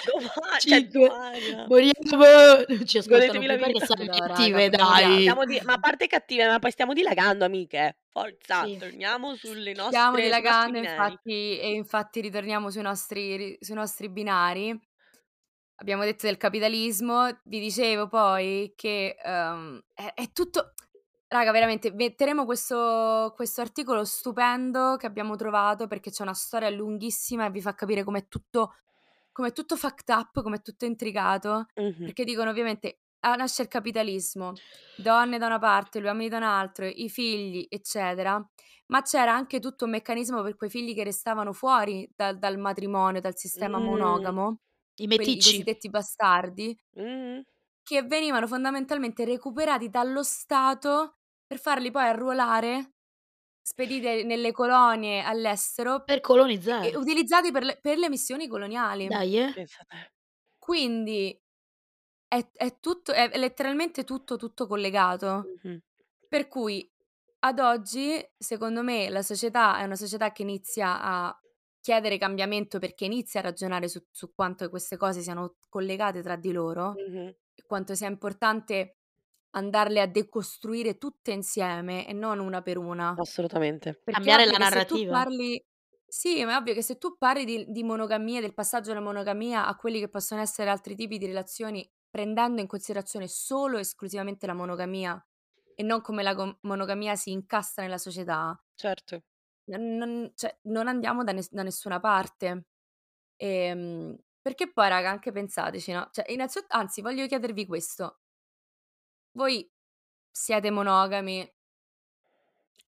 Doma 0.05 0.59
cioè 0.65 0.87
5 0.89 0.91
domani. 0.91 1.55
moriamo, 1.65 2.65
ci 2.85 2.97
ascoltano 2.97 3.43
perché 3.43 3.79
vita. 3.79 3.85
siamo 3.85 4.05
No 4.05 4.25
raga, 4.25 4.61
cattive 4.61 4.69
moriamo. 4.69 4.69
dai. 4.69 5.19
Stiamo 5.19 5.45
di 5.45 5.59
ma 5.63 5.73
a 5.73 5.79
parte 5.79 6.07
cattive, 6.07 6.47
ma 6.47 6.59
poi 6.59 6.71
stiamo 6.71 6.93
dilagando 6.93 7.45
amiche. 7.45 7.97
Forza, 8.13 8.67
Sì. 8.67 8.75
torniamo 8.75 9.35
sulle 9.35 9.73
Stiamo 9.73 10.19
nostre 10.21 10.39
nostri 10.41 10.71
dilagando 10.71 10.77
binari. 10.77 11.19
infatti 11.19 11.59
e 11.59 11.71
infatti 11.73 12.21
ritorniamo 12.21 12.69
sui 12.71 12.81
nostri 12.81 13.35
ri 13.37 13.57
sui 13.59 13.75
nostri 13.75 14.09
binari. 14.09 14.77
Abbiamo 15.81 16.03
detto 16.03 16.25
del 16.27 16.37
capitalismo, 16.37 17.27
vi 17.45 17.59
dicevo 17.59 18.07
poi 18.09 18.73
che, 18.75 19.15
uhm, 19.23 19.79
è 19.93 20.11
è 20.15 20.31
tutto 20.33 20.73
raga 21.29 21.51
veramente 21.51 21.91
metteremo 21.91 22.45
questo 22.45 23.33
questo 23.35 23.61
articolo 23.61 24.03
stupendo 24.05 24.97
che 24.97 25.05
abbiamo 25.07 25.35
trovato, 25.35 25.87
perché 25.87 26.11
c'è 26.11 26.23
una 26.23 26.33
storia 26.33 26.69
lunghissima 26.71 27.45
e 27.45 27.51
vi 27.51 27.61
fa 27.61 27.75
capire 27.75 28.03
com'è 28.03 28.27
tutto 28.27 28.73
com'è 29.31 29.51
tutto 29.53 29.75
fucked 29.77 30.09
up, 30.09 30.41
com'è 30.43 30.61
tutto 30.61 30.85
intricato, 30.85 31.67
Mh-mh. 31.77 32.11
perché 32.11 32.23
dicono 32.25 32.49
ovviamente: 32.51 33.01
nasce 33.21 33.61
il 33.63 33.67
capitalismo, 33.69 34.61
donne 34.95 35.37
da 35.37 35.45
una 35.47 35.59
parte, 35.59 36.01
gli 36.01 36.05
uomini 36.05 36.29
da 36.29 36.37
un 36.37 36.43
altro, 36.43 36.85
i 36.87 37.09
figli, 37.09 37.65
eccetera, 37.69 38.43
ma 38.87 39.01
c'era 39.03 39.33
anche 39.33 39.59
tutto 39.59 39.85
un 39.85 39.91
meccanismo 39.91 40.41
per 40.43 40.55
quei 40.57 40.69
figli 40.69 40.93
che 40.95 41.03
restavano 41.03 41.53
fuori 41.53 42.09
dal 42.15 42.37
dal 42.39 42.57
matrimonio, 42.59 43.21
dal 43.21 43.37
sistema 43.37 43.79
Mh. 43.79 43.79
monogamo, 43.79 44.59
I 44.97 45.07
quelli 45.13 45.37
i 45.37 45.41
meticci. 45.41 45.43
cosiddetti 45.43 45.89
bastardi 45.89 46.77
Mh-mh. 46.95 47.43
che 47.87 48.03
venivano 48.03 48.47
fondamentalmente 48.47 49.25
recuperati 49.25 49.89
dallo 49.89 50.23
Stato 50.23 51.18
per 51.49 51.57
farli 51.59 51.89
poi 51.89 52.03
arruolare, 52.03 52.93
spedite 53.61 54.23
nelle 54.23 54.51
colonie 54.51 55.21
all'estero 55.23 56.05
Per 56.07 56.21
e 56.79 56.91
e 56.91 56.91
colonizzare. 56.91 56.95
utilizzati 56.95 57.51
per 57.51 57.63
le 57.63 57.79
per 57.81 57.97
le 57.97 58.07
missioni 58.09 58.47
coloniali. 58.47 59.11
Pensa 59.53 59.83
te. 59.89 60.09
Quindi 60.61 61.39
è 62.27 62.49
è 62.53 62.79
tutto 62.79 63.11
è 63.13 63.31
letteralmente 63.37 64.03
tutto, 64.03 64.37
tutto 64.37 64.67
collegato. 64.67 65.53
Mh-mh. 65.63 65.81
Per 66.27 66.47
cui 66.47 66.91
ad 67.41 67.59
oggi, 67.59 68.21
secondo 68.37 68.83
me, 68.83 69.09
la 69.09 69.21
società 69.23 69.79
è 69.79 69.83
una 69.85 69.95
società 69.95 70.31
che 70.33 70.43
inizia 70.43 71.01
a 71.01 71.39
chiedere 71.81 72.17
cambiamento, 72.19 72.79
perché 72.79 73.05
inizia 73.05 73.39
a 73.41 73.43
ragionare 73.43 73.87
su 73.89 74.05
su 74.11 74.33
quanto 74.33 74.69
queste 74.69 74.97
cose 74.97 75.21
siano 75.21 75.57
collegate 75.69 76.21
tra 76.21 76.35
di 76.35 76.51
loro 76.51 77.03
e 77.55 77.63
quanto 77.65 77.95
sia 77.95 78.07
importante 78.09 78.98
andarle 79.51 80.01
a 80.01 80.07
decostruire 80.07 80.97
tutte 80.97 81.31
insieme 81.31 82.07
e 82.07 82.13
non 82.13 82.39
una 82.39 82.61
per 82.61 82.77
una. 82.77 83.19
Assolutamente. 83.19 83.99
Perché 84.03 84.31
è 84.31 84.33
Cambiare 84.33 84.45
ovvio 84.45 84.51
la 84.51 84.57
che 84.57 84.63
se 84.65 84.85
tu 84.85 85.03
narrativa. 85.03 85.05
parli 85.05 85.63
Sì, 86.07 86.43
ma 86.45 86.53
è 86.53 86.57
ovvio 86.57 86.73
che 86.73 86.81
se 86.83 86.97
tu 86.97 87.17
parli 87.17 87.45
di 87.45 87.65
di 87.69 87.83
monogamia, 87.83 88.41
del 88.41 88.53
passaggio 88.55 88.91
alla 88.91 88.99
monogamia 89.01 89.67
a 89.67 89.75
quelli 89.75 89.99
che 89.99 90.09
possono 90.09 90.41
essere 90.41 90.69
altri 90.71 90.95
tipi 90.95 91.17
di 91.19 91.27
relazioni, 91.27 91.87
prendendo 92.09 92.61
in 92.61 92.67
considerazione 92.67 93.27
solo 93.27 93.77
e 93.77 93.81
esclusivamente 93.81 94.47
la 94.47 94.53
monogamia 94.55 95.23
e 95.75 95.83
non 95.83 96.01
come 96.01 96.23
la 96.23 96.33
go 96.33 96.57
monogamia 96.63 97.15
si 97.15 97.31
incastra 97.31 97.83
nella 97.83 97.97
società 97.99 98.59
Certo. 98.77 99.21
non 99.67 99.95
non 99.97 100.31
cioè, 100.35 100.57
non 100.63 100.87
andiamo 100.87 101.23
da 101.23 101.31
nes 101.33 101.49
da 101.51 101.63
nessuna 101.63 101.99
parte. 101.99 102.65
Ehm, 103.37 104.17
perché 104.41 104.71
poi 104.73 104.89
raga, 104.89 105.09
anche 105.11 105.31
pensateci, 105.31 105.91
no, 105.93 106.09
cioè 106.11 106.31
innanzitutto 106.31 106.75
anzi 106.77 107.01
voglio 107.01 107.27
chiedervi 107.27 107.65
questo. 107.67 108.18
Voi 109.31 109.69
siete 110.31 110.71
monogami? 110.71 111.47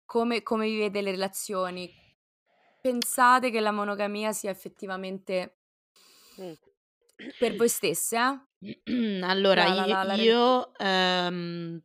Come 0.06 0.44
come 0.44 0.68
vivete 0.68 1.02
le 1.02 1.12
relazioni? 1.12 1.94
Pensate 2.82 3.50
che 3.50 3.60
la 3.60 3.72
monogamia 3.72 4.32
sia 4.32 4.50
effettivamente 4.50 5.58
Mh. 6.38 6.52
per 7.38 7.56
voi 7.56 7.68
stesse, 7.70 8.18
eh? 8.18 9.20
Allora 9.24 9.68
La 9.68 9.86
la 9.86 10.04
la 10.04 10.16
rel 10.16 10.20
io, 10.22 10.74
ehm. 10.78 11.82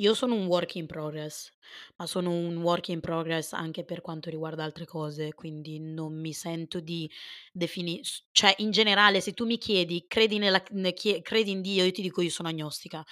Io 0.00 0.14
sono 0.14 0.34
un 0.34 0.46
work 0.46 0.76
in 0.76 0.86
progress, 0.86 1.52
ma 1.96 2.06
sono 2.06 2.30
un 2.30 2.56
work 2.58 2.88
in 2.88 3.00
progress 3.00 3.52
anche 3.52 3.84
per 3.84 4.00
quanto 4.00 4.30
riguarda 4.30 4.64
altre 4.64 4.84
cose, 4.86 5.34
quindi 5.34 5.80
non 5.80 6.18
mi 6.20 6.32
sento 6.32 6.80
di 6.80 7.10
defini 7.52 8.02
s 8.04 8.24
cioè 8.32 8.54
in 8.58 8.70
generale 8.70 9.20
se 9.20 9.32
tu 9.32 9.44
mi 9.46 9.58
chiedi: 9.58 10.04
"Credi 10.08 10.38
nella 10.38 10.62
c 10.62 10.70
ne 10.72 10.92
chie 10.92 11.20
credi 11.22 11.50
in 11.50 11.60
Dio?" 11.62 11.84
Io 11.84 11.92
ti 11.92 12.02
dico: 12.02 12.22
"Io 12.22 12.30
sono 12.30 12.48
agnostica." 12.48 13.04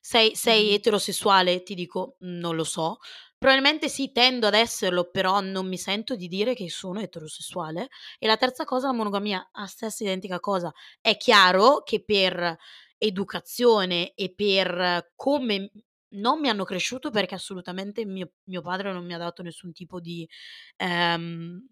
"Sei 0.00 0.34
sei 0.36 0.70
Mh-mh. 0.70 0.74
eterosessuale?" 0.74 1.62
Ti 1.62 1.74
dico: 1.74 2.16
"Non 2.20 2.56
lo 2.56 2.64
so." 2.64 2.98
Probabilmente 3.38 3.88
sì, 3.88 4.10
tendo 4.12 4.46
ad 4.46 4.54
esserlo, 4.54 5.10
però 5.10 5.40
non 5.40 5.66
mi 5.68 5.76
sento 5.78 6.16
di 6.16 6.28
dire 6.28 6.54
che 6.54 6.70
sono 6.70 7.00
eterosessuale. 7.00 7.88
E 8.18 8.26
la 8.26 8.36
terza 8.38 8.64
cosa, 8.64 8.86
la 8.88 8.94
monogamia, 8.94 9.50
a 9.52 9.66
stessa 9.66 10.02
identica 10.04 10.40
cosa. 10.40 10.72
È 11.00 11.16
chiaro 11.18 11.82
che 11.82 12.02
per 12.02 12.56
educazione 12.98 14.14
e 14.14 14.32
per 14.34 15.12
come 15.14 15.70
non 16.14 16.40
mi 16.40 16.48
hanno 16.48 16.64
cresciuto, 16.64 17.10
perché 17.10 17.34
assolutamente 17.34 18.04
mio 18.06 18.32
mio 18.44 18.62
padre 18.62 18.92
non 18.92 19.04
mi 19.06 19.14
ha 19.14 19.18
dato 19.18 19.42
nessun 19.42 19.72
tipo 19.72 20.00
di 20.00 20.28
ehm, 20.76 21.66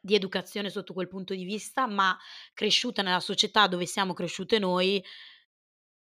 di 0.00 0.14
educazione 0.14 0.70
sotto 0.70 0.92
quel 0.94 1.08
punto 1.08 1.34
di 1.34 1.44
vista, 1.44 1.86
ma 1.86 2.16
cresciuta 2.54 3.02
nella 3.02 3.20
società 3.20 3.66
dove 3.66 3.86
siamo 3.86 4.12
cresciute 4.14 4.58
noi 4.58 5.02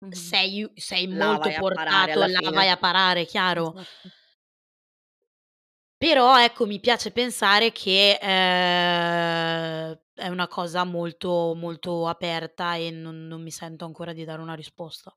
Mh-mh. 0.02 0.34
sei 0.34 0.70
sei 0.76 1.08
La 1.10 1.38
molto 1.38 1.52
portato 1.54 2.22
alla 2.22 2.28
là 2.28 2.40
vai 2.54 2.70
fine. 2.70 2.70
a 2.70 2.78
parare, 2.78 3.26
chiaro? 3.26 3.76
Esatto. 3.76 4.12
Però 6.02 6.40
ecco, 6.40 6.68
mi 6.68 6.80
piace 6.80 7.10
pensare 7.12 7.72
che, 7.72 8.20
ehm, 8.22 10.00
è 10.14 10.28
una 10.28 10.48
cosa 10.48 10.84
molto, 10.84 11.54
molto 11.56 12.08
aperta 12.08 12.76
e 12.76 12.92
non 12.92 13.26
non 13.26 13.42
mi 13.42 13.50
sento 13.50 13.84
ancora 13.86 14.14
di 14.14 14.24
dare 14.24 14.40
una 14.42 14.54
risposta. 14.54 15.16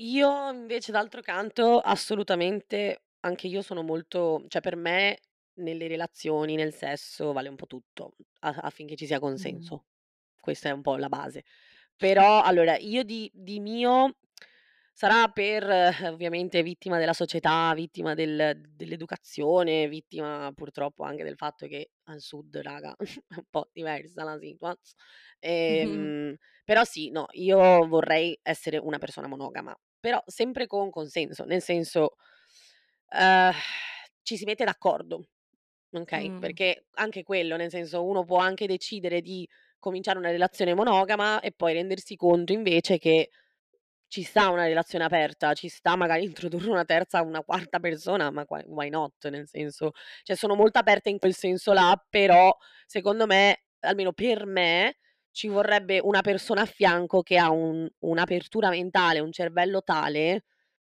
Io 0.00 0.48
invece 0.52 0.92
d'altro 0.92 1.20
canto, 1.22 1.80
assolutamente 1.80 3.02
anche 3.20 3.48
io 3.48 3.62
sono 3.62 3.82
molto 3.82 4.44
cioè 4.46 4.60
per 4.62 4.76
me 4.76 5.18
nelle 5.54 5.88
relazioni, 5.88 6.54
nel 6.54 6.72
sesso, 6.72 7.32
vale 7.32 7.48
un 7.48 7.56
po' 7.56 7.66
tutto, 7.66 8.12
a 8.40 8.50
affinché 8.62 8.94
ci 8.94 9.06
sia 9.06 9.18
Mh. 9.36 9.68
consenso. 9.68 9.86
Questa 10.40 10.68
è 10.68 10.72
un 10.72 10.82
po' 10.82 10.96
la 10.96 11.08
base. 11.08 11.44
Però 11.96 12.42
allora 12.42 12.76
io 12.78 13.02
di 13.02 13.28
di 13.34 13.58
mio 13.60 14.18
sarà 14.98 15.28
per 15.28 15.64
ovviamente 16.10 16.60
vittima 16.64 16.98
della 16.98 17.12
società, 17.12 17.72
vittima 17.72 18.14
del 18.14 18.60
dell'educazione, 18.68 19.86
vittima 19.86 20.50
purtroppo 20.52 21.04
anche 21.04 21.22
del 21.22 21.36
fatto 21.36 21.68
che 21.68 21.90
al 22.06 22.20
sud 22.20 22.56
raga 22.58 22.96
è 23.28 23.34
un 23.36 23.44
po' 23.48 23.68
diversa 23.72 24.24
la 24.24 24.36
situaz 24.36 24.94
ehm, 25.38 26.34
però 26.64 26.82
sì, 26.82 27.10
no, 27.10 27.26
io 27.30 27.86
vorrei 27.86 28.36
essere 28.42 28.76
una 28.76 28.98
persona 28.98 29.28
monogama, 29.28 29.72
però 30.00 30.20
sempre 30.26 30.66
con 30.66 30.90
consenso, 30.90 31.44
nel 31.44 31.62
senso, 31.62 32.16
ehm, 33.10 33.52
ci 34.22 34.36
si 34.36 34.44
mette 34.44 34.64
d'accordo, 34.64 35.28
okay, 35.92 36.28
Mh. 36.28 36.38
perché 36.40 36.86
anche 36.94 37.22
quello, 37.22 37.56
nel 37.56 37.70
senso 37.70 38.04
uno 38.04 38.24
può 38.24 38.38
anche 38.38 38.66
decidere 38.66 39.20
di 39.20 39.48
cominciare 39.78 40.18
una 40.18 40.30
relazione 40.30 40.74
monogama 40.74 41.38
e 41.40 41.52
poi 41.52 41.72
rendersi 41.74 42.16
conto 42.16 42.52
invece 42.52 42.98
che 42.98 43.30
ci 44.08 44.22
sta 44.22 44.48
una 44.50 44.64
relazione 44.66 45.04
aperta, 45.04 45.52
ci 45.54 45.68
sta 45.68 45.96
magari 45.96 46.24
introdurre 46.24 46.70
una 46.70 46.84
terza, 46.84 47.22
una 47.22 47.42
quarta 47.42 47.78
persona, 47.78 48.30
ma 48.30 48.44
why 48.66 48.88
not, 48.88 49.28
nel 49.28 49.46
senso 49.46 49.92
cioè 50.22 50.36
sono 50.36 50.54
molto 50.54 50.78
aperta 50.78 51.08
in 51.10 51.18
quel 51.18 51.34
senso 51.34 51.72
là, 51.72 52.02
però 52.08 52.54
secondo 52.86 53.26
me, 53.26 53.64
almeno 53.80 54.12
per 54.12 54.46
me, 54.46 54.96
ci 55.30 55.48
vorrebbe 55.48 56.00
una 56.00 56.20
persona 56.22 56.62
a 56.62 56.66
fianco 56.66 57.22
che 57.22 57.38
ha 57.38 57.50
un 57.50 57.88
un'apertura 58.00 58.70
mentale, 58.70 59.20
un 59.20 59.30
cervello 59.32 59.82
tale 59.82 60.44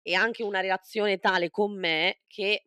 e 0.02 0.16
anche 0.16 0.44
una 0.44 0.60
relazione 0.60 1.18
tale 1.20 1.50
con 1.50 1.78
me 1.78 2.22
che 2.28 2.66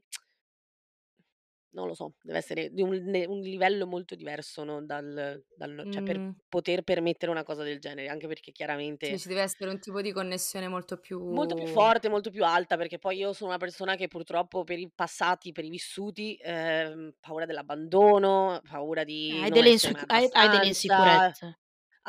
non 1.76 1.86
lo 1.88 1.94
so, 1.94 2.14
deve 2.22 2.38
essere 2.38 2.70
di 2.70 2.82
un 2.82 2.90
un 3.28 3.40
livello 3.40 3.86
molto 3.86 4.14
diverso, 4.14 4.64
no, 4.64 4.84
dal 4.84 5.42
dal 5.54 5.86
cioè 5.88 6.02
per 6.02 6.20
Mh. 6.20 6.36
poter 6.48 6.82
permettere 6.82 7.30
una 7.30 7.42
cosa 7.44 7.62
del 7.62 7.78
genere, 7.80 8.08
anche 8.08 8.26
perché 8.28 8.52
chiaramente 8.52 9.18
ci 9.18 9.28
deve 9.28 9.42
essere 9.42 9.70
un 9.70 9.78
tipo 9.80 10.00
di 10.02 10.12
connessione 10.12 10.68
molto 10.68 10.98
più 10.98 11.18
Molto 11.28 11.54
più 11.56 11.66
forte, 11.66 12.08
molto 12.08 12.30
più 12.30 12.44
alta, 12.44 12.76
perché 12.76 12.98
poi 12.98 13.16
io 13.16 13.32
sono 13.32 13.48
una 13.50 13.58
persona 13.58 13.96
che 13.96 14.06
purtroppo 14.06 14.62
per 14.62 14.78
i 14.78 14.88
passati, 14.94 15.50
per 15.50 15.64
i 15.64 15.70
vissuti, 15.70 16.38
ehm, 16.40 17.14
paura 17.18 17.46
dell'abbandono, 17.46 18.60
paura 18.62 19.02
di 19.02 19.42
Hai 19.42 19.50
delle 19.54 19.70
insicu 19.76 20.04
hai 20.14 20.26
hai 20.38 20.48
delle 20.52 20.66
insicurezze. 20.72 21.46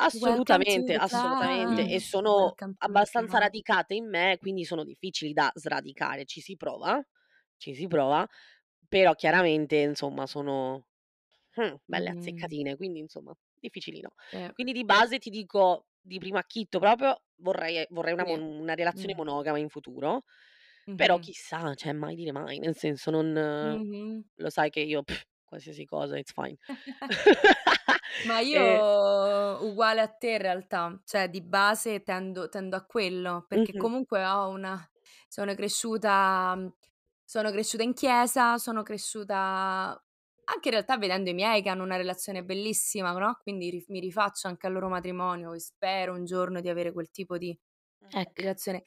Assolutamente, 0.00 0.94
assolutamente 0.94 1.88
e 1.88 2.00
sono 2.00 2.58
abbastanza 2.78 3.38
radicate 3.38 3.94
in 3.94 4.08
me, 4.08 4.38
quindi 4.40 4.64
sono 4.64 4.84
difficili 4.84 5.32
da 5.32 5.50
sradicare. 5.54 6.24
Ci 6.24 6.40
si 6.40 6.56
prova, 6.56 7.04
ci 7.56 7.74
si 7.74 7.86
prova, 7.88 8.26
però 8.88 9.14
chiaramente 9.14 9.76
insomma 9.78 10.26
sono, 10.26 10.86
mh, 11.56 11.74
belle 11.86 12.10
Mh. 12.10 12.10
azzeccatine, 12.10 12.76
quindi 12.76 13.00
insomma 13.00 13.34
difficilino. 13.60 14.10
Sì. 14.32 14.52
Quindi 14.52 14.72
di 14.72 14.84
base 14.84 15.18
ti 15.18 15.30
dico, 15.30 15.86
di 16.00 16.18
primo 16.18 16.38
acchito 16.38 16.78
proprio, 16.80 17.22
vorrei 17.38 17.86
vorrei 17.90 18.14
una 18.14 18.24
Sì. 18.24 18.24
mon 18.26 18.42
una 18.42 18.74
relazione 18.74 19.14
Mh. 19.14 19.16
monogama 19.16 19.58
in 19.58 19.68
futuro, 19.70 20.22
però 20.94 21.18
Mh-mh. 21.18 21.20
chissà, 21.20 21.74
cioè 21.74 21.92
mai 21.92 22.14
dire 22.16 22.32
mai, 22.32 22.58
nel 22.60 22.76
senso 22.76 23.10
non 23.12 23.34
Mh-mh. 23.60 24.28
lo 24.36 24.50
sai 24.50 24.70
che 24.70 24.80
io 24.80 25.04
qualsiasi 25.44 25.84
cosa 25.86 26.18
it's 26.18 26.32
fine. 26.32 26.56
Ma 28.24 28.40
io 28.40 28.60
E 28.60 28.84
uguale 29.62 30.00
a 30.00 30.08
te 30.08 30.30
in 30.32 30.38
realtà, 30.38 31.00
cioè 31.04 31.28
di 31.30 31.40
base 31.40 32.02
tendo 32.02 32.48
tendo 32.48 32.76
a 32.76 32.84
quello, 32.84 33.44
perché 33.48 33.76
Mh-mh. 33.76 33.88
comunque 33.88 34.24
ho 34.24 34.48
una 34.48 34.78
sono 35.28 35.54
cresciuta 35.54 36.56
sono 37.30 37.50
cresciuta 37.50 37.82
in 37.82 37.92
chiesa, 37.92 38.56
sono 38.56 38.82
cresciuta 38.82 40.02
anche 40.50 40.68
in 40.68 40.70
realtà 40.72 40.96
vedendo 40.96 41.28
i 41.28 41.34
miei 41.34 41.60
che 41.62 41.68
hanno 41.68 41.82
una 41.84 41.96
relazione 41.96 42.42
bellissima, 42.42 43.12
no, 43.12 43.38
quindi 43.42 43.68
rif 43.68 43.88
mi 43.88 44.00
rifaccio 44.00 44.48
anche 44.48 44.66
al 44.66 44.72
loro 44.72 44.88
matrimonio 44.88 45.52
e 45.52 45.60
spero 45.60 46.14
un 46.14 46.24
giorno 46.24 46.60
di 46.62 46.70
avere 46.70 46.90
quel 46.92 47.10
tipo 47.10 47.36
di. 47.36 47.58
Ecco. 48.12 48.32
relazione. 48.34 48.84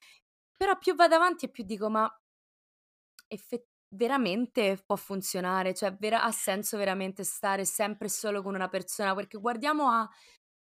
Però 0.58 0.78
più 0.80 0.96
vado 0.96 1.16
avanti 1.16 1.46
e 1.46 1.50
più 1.52 1.64
dico: 1.66 1.90
"Ma" 1.90 2.12
"effe 3.34 3.68
veramente 3.96 4.82
può 4.86 4.96
funzionare? 4.98 5.74
Cioè 5.74 5.96
vera 5.96 6.24
ha 6.24 6.32
senso 6.32 6.76
veramente 6.78 7.24
stare 7.24 7.64
sempre 7.66 8.10
solo 8.10 8.42
con 8.42 8.56
una 8.56 8.68
persona?" 8.70 9.16
Perché 9.16 9.38
guardiamo 9.38 9.90
a 9.90 10.10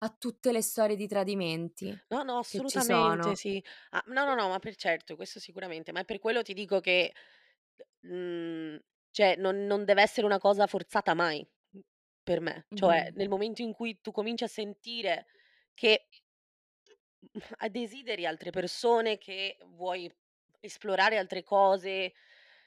a 0.02 0.10
tutte 0.18 0.52
le 0.54 0.62
storie 0.62 0.96
di 0.96 1.08
tradimenti 1.08 2.02
No, 2.12 2.24
no, 2.24 2.40
assolutamente 2.40 3.36
sì. 3.36 3.64
Ah, 3.92 4.04
no, 4.08 4.26
no, 4.26 4.34
no, 4.34 4.50
ma 4.50 4.58
per 4.58 4.76
certo, 4.76 5.16
questo 5.16 5.40
sicuramente, 5.40 5.92
ma 5.92 6.00
è 6.00 6.06
per 6.06 6.18
quello 6.18 6.42
ti 6.42 6.54
dico 6.56 6.80
che, 6.80 7.14
mhmm, 8.02 8.78
cioè 9.12 9.36
non 9.38 9.66
non 9.66 9.86
deve 9.86 10.02
essere 10.02 10.26
una 10.26 10.40
cosa 10.40 10.68
forzata 10.68 11.14
mai, 11.14 11.46
mhmm, 11.72 11.82
per 12.24 12.40
me. 12.42 12.68
Cioè 12.74 13.12
Mh-mh. 13.12 13.14
nel 13.16 13.30
momento 13.30 13.62
in 13.62 13.74
cui 13.74 14.00
tu 14.02 14.12
cominci 14.12 14.44
a 14.44 14.48
sentire 14.48 15.26
che 15.74 16.08
desideri 17.70 18.26
altre 18.26 18.50
persone, 18.52 19.18
che 19.18 19.58
vuoi 19.66 20.12
esplorare 20.60 21.18
altre 21.18 21.44
cose, 21.44 22.14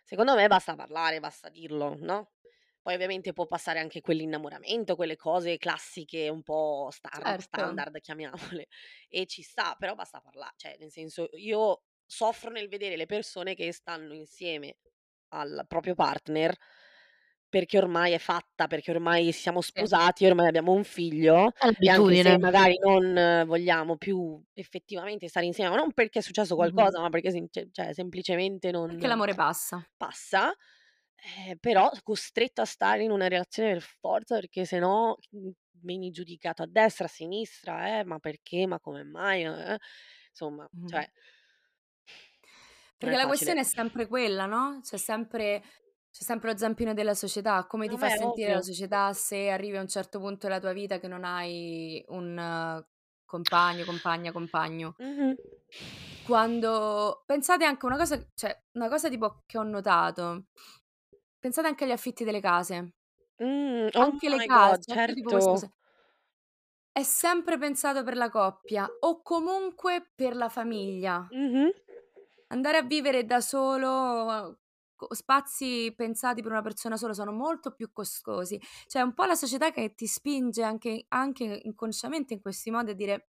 secondo 0.04 0.34
me 0.34 0.46
basta 0.48 0.74
parlare, 0.74 1.20
basta 1.20 1.48
dirlo, 1.48 1.94
no, 1.98 2.32
poi 2.80 2.94
ovviamente 2.94 3.32
può 3.32 3.46
passare 3.46 3.78
anche 3.78 4.00
quell'innamoramento, 4.00 4.96
quelle 4.96 5.16
cose 5.16 5.56
classiche 5.58 6.28
un 6.28 6.42
po' 6.42 6.88
star 6.90 7.22
Certo. 7.22 7.62
standard 7.62 8.00
chiamiamole, 8.00 8.66
e 9.08 9.26
ci 9.26 9.42
sta, 9.42 9.76
però 9.78 9.94
basta 9.94 10.20
parla 10.20 10.52
cioè 10.56 10.76
nel 10.78 10.90
senso 10.90 11.28
io 11.32 11.84
soffro 12.04 12.50
nel 12.50 12.68
vedere 12.68 12.96
le 12.96 13.06
persone 13.06 13.54
che 13.54 13.72
stanno 13.72 14.12
insieme 14.14 14.76
al 15.32 15.64
proprio 15.68 15.94
partner, 15.94 16.54
perché 17.48 17.76
ormai 17.78 18.12
è 18.12 18.18
fatta, 18.18 18.66
perché 18.66 18.90
ormai 18.92 19.30
siamo 19.32 19.60
sposati, 19.60 20.24
ormai 20.26 20.46
abbiamo 20.48 20.72
un 20.72 20.84
figlio 20.84 21.52
e 21.80 21.90
anche 21.90 22.16
se 22.16 22.38
magari 22.38 22.78
non 22.78 23.44
vogliamo 23.46 23.96
più 23.98 24.42
effettivamente 24.54 25.28
stare 25.28 25.46
insieme, 25.46 25.70
ma 25.70 25.76
non 25.76 25.92
perché 25.92 26.20
è 26.20 26.22
successo 26.22 26.54
qualcosa, 26.54 27.00
ma 27.00 27.10
perché 27.10 27.30
cioè 27.70 27.92
semplicemente 27.92 28.70
Perché 28.86 29.06
non 29.06 29.08
l'amore 29.08 29.34
passa. 29.34 29.84
passa, 29.96 30.54
Eh, 31.48 31.56
però 31.58 31.88
costretta 32.02 32.62
a 32.62 32.64
stare 32.64 33.04
in 33.04 33.10
una 33.12 33.28
relazione 33.28 33.72
per 33.74 33.82
forza 33.82 34.34
perché 34.36 34.64
se 34.64 34.78
no, 34.80 35.16
mhmm, 35.30 35.50
vieni 35.82 36.10
giudicato 36.10 36.62
a 36.64 36.66
destra, 36.68 37.04
a 37.06 37.08
sinistra, 37.08 38.00
eh, 38.00 38.04
ma 38.04 38.18
perché, 38.18 38.66
ma 38.66 38.80
come 38.80 39.04
mai, 39.04 39.44
eh, 39.44 39.78
insomma, 40.30 40.68
Mh. 40.72 40.82
cioè 40.84 41.08
Perché 43.02 43.16
la 43.16 43.26
facile. 43.26 43.26
questione 43.26 43.60
è 43.60 43.64
sempre 43.64 44.06
quella, 44.06 44.46
no, 44.46 44.78
c'è 44.80 44.96
sempre 44.96 45.60
c'è 46.12 46.22
sempre 46.24 46.52
lo 46.52 46.56
zampino 46.58 46.94
della 46.94 47.14
società. 47.14 47.66
Come 47.66 47.88
ti 47.88 47.96
No, 47.96 47.98
fa 47.98 48.08
beh, 48.08 48.10
sentire 48.10 48.52
la 48.52 48.60
ovvio. 48.60 48.62
società 48.62 49.12
se 49.12 49.50
arrivi 49.50 49.76
a 49.76 49.80
un 49.80 49.88
certo 49.88 50.20
punto 50.20 50.46
della 50.46 50.60
tua 50.60 50.72
vita 50.72 51.00
che 51.00 51.08
non 51.08 51.24
hai 51.24 52.04
un 52.08 52.84
compagno, 53.24 53.84
compagna, 53.84 54.30
compagno? 54.30 54.94
Mh-mh. 55.02 55.36
Quando 56.20 57.22
pensate 57.26 57.64
anche 57.64 57.84
a 57.84 57.88
una 57.88 57.96
cosa 57.98 58.24
cioè, 58.34 58.64
una 58.72 58.88
cosa 58.88 59.08
tipo 59.08 59.42
che 59.44 59.58
ho 59.58 59.62
notato, 59.64 60.46
pensate 61.38 61.66
anche 61.68 61.84
agli 61.84 61.90
affitti 61.90 62.22
delle 62.24 62.40
case. 62.40 62.92
Mh, 63.40 63.90
oh 63.94 64.10
Anche 64.10 64.28
le 64.28 64.42
case, 64.42 64.80
god, 64.82 65.14
tipo 65.14 65.30
queste 65.30 65.54
certo. 65.54 65.56
cose 65.56 65.72
è 66.90 67.02
sempre 67.02 67.58
pensato 67.58 68.02
per 68.02 68.16
la 68.16 68.30
coppia 68.30 68.96
o 69.00 69.20
comunque 69.20 70.10
per 70.14 70.34
la 70.34 70.48
famiglia. 70.48 71.30
Mh-mh. 71.34 71.72
Andare 72.52 72.76
a 72.76 72.82
vivere 72.82 73.24
da 73.24 73.40
solo, 73.40 74.58
spazi 75.10 75.90
pensati 75.96 76.42
per 76.42 76.50
una 76.52 76.60
persona 76.60 76.98
sola 76.98 77.14
sono 77.14 77.32
molto 77.32 77.74
più 77.74 77.90
costosi. 77.92 78.60
Cioè, 78.86 78.98
è 79.00 79.04
un 79.04 79.14
po' 79.14 79.24
la 79.24 79.34
società 79.34 79.70
che 79.70 79.94
ti 79.94 80.06
spinge 80.06 80.62
anche 80.62 81.06
anche 81.08 81.60
inconsciamente 81.64 82.34
in 82.34 82.42
questi 82.42 82.70
modi 82.70 82.90
a 82.90 82.94
dire: 82.94 83.30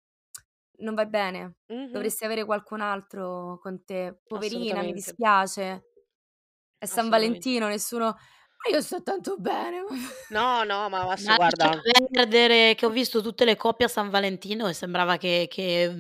"Non 0.80 0.96
vai 0.96 1.08
bene, 1.08 1.58
Mh-mh. 1.70 2.12
dovresti 2.12 2.26
avere 2.26 2.46
qualcun 2.46 2.82
altro 2.82 3.60
con 3.62 3.84
te. 3.86 4.22
Poverina, 4.26 4.82
mi 4.82 4.92
dispiace. 4.94 5.86
È 6.78 6.86
San 6.88 7.10
Valentino, 7.10 7.68
nessuno" 7.68 8.16
"Ma 8.64 8.76
io 8.76 8.82
sto 8.82 9.02
tanto 9.04 9.38
bene." 9.38 9.84
No, 10.30 10.64
no, 10.64 10.88
ma 10.90 11.02
adesso 11.02 11.28
lascia 11.30 11.36
guarda 11.36 11.82
perdere 12.12 12.76
che 12.76 12.86
ho 12.86 12.90
visto 12.90 13.22
tutte 13.22 13.46
le 13.46 13.56
coppie 13.56 13.86
a 13.86 13.90
San 13.90 14.10
Valentino 14.10 14.68
e 14.68 14.74
sembrava 14.74 15.18
che 15.18 15.48
che 15.50 15.94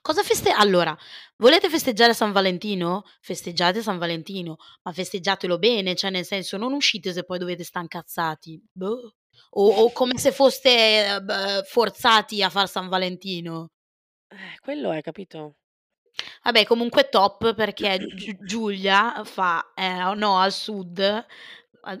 cosa 0.00 0.22
feste 0.22 0.50
allora, 0.50 0.96
volete 1.36 1.68
festeggiare 1.68 2.14
San 2.14 2.32
Valentino? 2.32 3.02
Festeggiate 3.20 3.82
San 3.82 3.98
Valentino, 3.98 4.56
ma 4.82 4.92
festeggiatelo 4.92 5.58
bene, 5.58 5.94
cioè 5.94 6.10
nel 6.10 6.24
senso 6.24 6.56
non 6.56 6.72
uscite 6.72 7.12
se 7.12 7.24
poi 7.24 7.38
dovete 7.38 7.64
sta 7.64 7.80
incazzati. 7.80 8.62
Boh. 8.72 9.14
O 9.50 9.68
o 9.68 9.92
come 9.92 10.18
se 10.18 10.32
foste, 10.32 11.18
b 11.22 11.62
forzati 11.64 12.42
a 12.42 12.48
far 12.50 12.68
San 12.68 12.88
Valentino. 12.88 13.70
Eh, 14.30 14.58
quello 14.60 14.92
è, 14.92 15.00
capito? 15.02 15.56
Vabbè 16.46 16.64
comunque 16.64 17.08
top 17.08 17.54
perché 17.54 17.98
Giulia 18.46 19.22
fa, 19.24 19.72
ehm, 19.74 20.12
no 20.16 20.38
al 20.38 20.52
sud, 20.52 21.26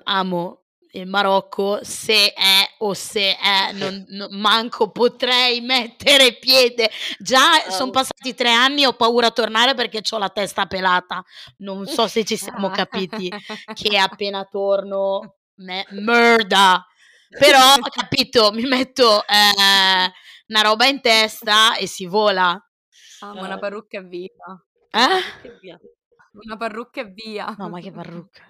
amo 0.04 0.60
il 0.92 1.06
Marocco, 1.08 1.80
se 1.82 2.32
è 2.32 2.64
o 2.78 2.94
se 2.94 3.36
è 3.36 3.72
non 3.72 4.04
non 4.10 4.28
manco 4.38 4.90
potrei 4.92 5.60
mettere 5.62 6.34
piede. 6.38 6.88
Già 7.18 7.68
son 7.70 7.88
Oh. 7.88 7.90
passati 7.90 8.34
3 8.34 8.52
anni 8.52 8.82
e 8.82 8.86
ho 8.86 8.92
paura 8.92 9.26
a 9.26 9.30
tornare 9.32 9.74
perché 9.74 10.00
c'ho 10.00 10.16
la 10.18 10.28
testa 10.30 10.66
pelata. 10.66 11.24
Non 11.58 11.84
so 11.88 12.06
se 12.06 12.24
ci 12.24 12.36
siamo 12.36 12.70
capiti, 12.70 13.34
che 13.74 13.98
appena 13.98 14.44
torno 14.44 15.34
me 15.56 15.84
murder. 15.90 16.84
Però, 17.36 17.74
capito, 17.92 18.52
mi 18.52 18.62
metto, 18.62 19.24
ehm, 19.26 20.10
'na 20.46 20.60
roba 20.62 20.86
in 20.86 21.00
testa 21.00 21.74
e 21.76 21.88
si 21.88 22.06
vola. 22.06 22.56
Una 23.32 23.56
Ah. 23.56 23.58
parrucca 23.58 23.98
e 23.98 24.02
via. 24.04 24.30
Una 24.92 25.06
Eh? 25.06 25.06
parrucca 25.06 25.48
e 25.48 25.56
via. 25.60 25.80
Una 26.32 26.56
parrucca 26.56 27.00
e 27.00 27.04
via. 27.12 27.54
No, 27.58 27.68
ma 27.68 27.80
che 27.80 27.90
parrucca. 27.92 28.42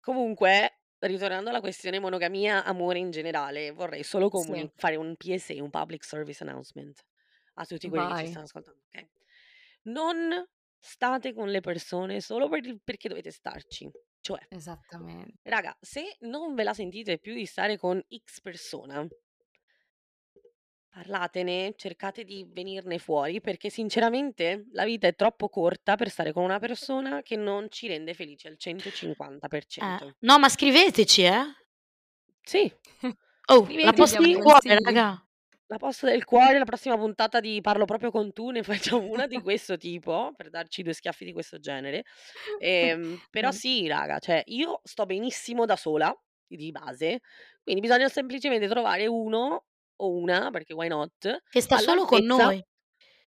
Comunque, 0.00 0.80
ritornando 0.98 1.50
alla 1.50 1.60
questione 1.60 1.98
monogamia, 1.98 2.64
amore 2.64 2.98
in 2.98 3.10
generale, 3.10 3.70
vorrei 3.72 4.02
solo 4.02 4.28
Sì. 4.30 4.30
comuni 4.30 4.70
fare 4.76 4.96
un 4.96 5.16
PSA, 5.16 5.62
un 5.62 5.70
public 5.70 6.04
service 6.04 6.42
announcement 6.42 7.00
a 7.54 7.64
tutti 7.64 7.88
quelli 7.88 8.06
che 8.06 8.14
ci 8.14 8.26
Vai. 8.26 8.26
stanno 8.26 8.44
ascoltando, 8.44 8.80
okay? 8.86 9.08
Non 9.84 10.44
state 10.78 11.32
con 11.32 11.48
le 11.48 11.60
persone 11.60 12.20
solo 12.20 12.48
per 12.48 12.64
il 12.66 12.80
perché 12.82 13.08
dovete 13.08 13.30
starci. 13.30 13.90
Cioè, 14.20 14.40
Esattamente. 14.48 15.38
raga, 15.42 15.76
se 15.80 16.16
non 16.20 16.54
ve 16.54 16.64
la 16.64 16.74
sentite 16.74 17.18
più 17.18 17.34
di 17.34 17.46
stare 17.46 17.76
con 17.78 18.02
X 18.24 18.40
persona 18.40 19.06
parlatene, 20.94 21.74
cercate 21.76 22.22
di 22.22 22.46
venirne 22.48 22.98
fuori, 22.98 23.40
perché 23.40 23.68
sinceramente 23.68 24.66
la 24.72 24.84
vita 24.84 25.08
è 25.08 25.16
troppo 25.16 25.48
corta 25.48 25.96
per 25.96 26.08
stare 26.08 26.32
con 26.32 26.44
una 26.44 26.60
persona 26.60 27.20
che 27.22 27.34
non 27.36 27.66
ci 27.68 27.88
rende 27.88 28.14
felici 28.14 28.46
al 28.46 28.52
Eh, 28.54 28.56
150%. 28.58 30.16
no, 30.20 30.38
ma 30.38 30.48
scriveteci, 30.48 31.22
eh. 31.24 31.42
Sì. 32.42 32.72
Oh, 33.46 33.72
la 33.80 33.92
diamo 33.92 33.92
posta 33.92 34.20
del 34.22 34.36
Scriveteci 34.36 34.40
cuore, 34.40 34.60
consigli. 34.60 34.84
raga. 34.84 35.26
la 35.66 35.76
posta 35.78 36.06
del 36.08 36.24
cuore, 36.24 36.58
la 36.58 36.64
prossima 36.64 36.96
puntata 36.96 37.40
di 37.40 37.60
Parlo 37.60 37.84
proprio 37.86 38.10
con 38.10 38.32
tu, 38.32 38.50
ne 38.50 38.62
facciamo 38.62 39.06
una 39.08 39.26
di 39.26 39.40
questo 39.42 39.76
tipo, 39.76 40.32
per 40.36 40.50
darci 40.50 40.82
2 40.82 40.92
schiaffi 40.94 41.24
di 41.24 41.32
questo 41.32 41.58
genere. 41.58 42.04
Ehm, 42.58 43.20
però 43.30 43.50
sì, 43.50 43.86
raga, 43.88 44.18
cioè 44.18 44.42
io 44.46 44.80
sto 44.84 45.06
benissimo 45.06 45.64
da 45.66 45.76
sola, 45.76 46.14
di 46.46 46.70
base, 46.70 47.20
quindi 47.62 47.80
bisogna 47.80 48.08
semplicemente 48.08 48.68
trovare 48.68 49.06
uno 49.06 49.64
o 49.96 50.10
una, 50.16 50.50
perché 50.50 50.72
why 50.74 50.88
not, 50.88 51.12
Che 51.48 51.60
sta 51.60 51.78
solo 51.78 52.04
con 52.04 52.18
all'altezza 52.18 52.44
noi. 52.44 52.64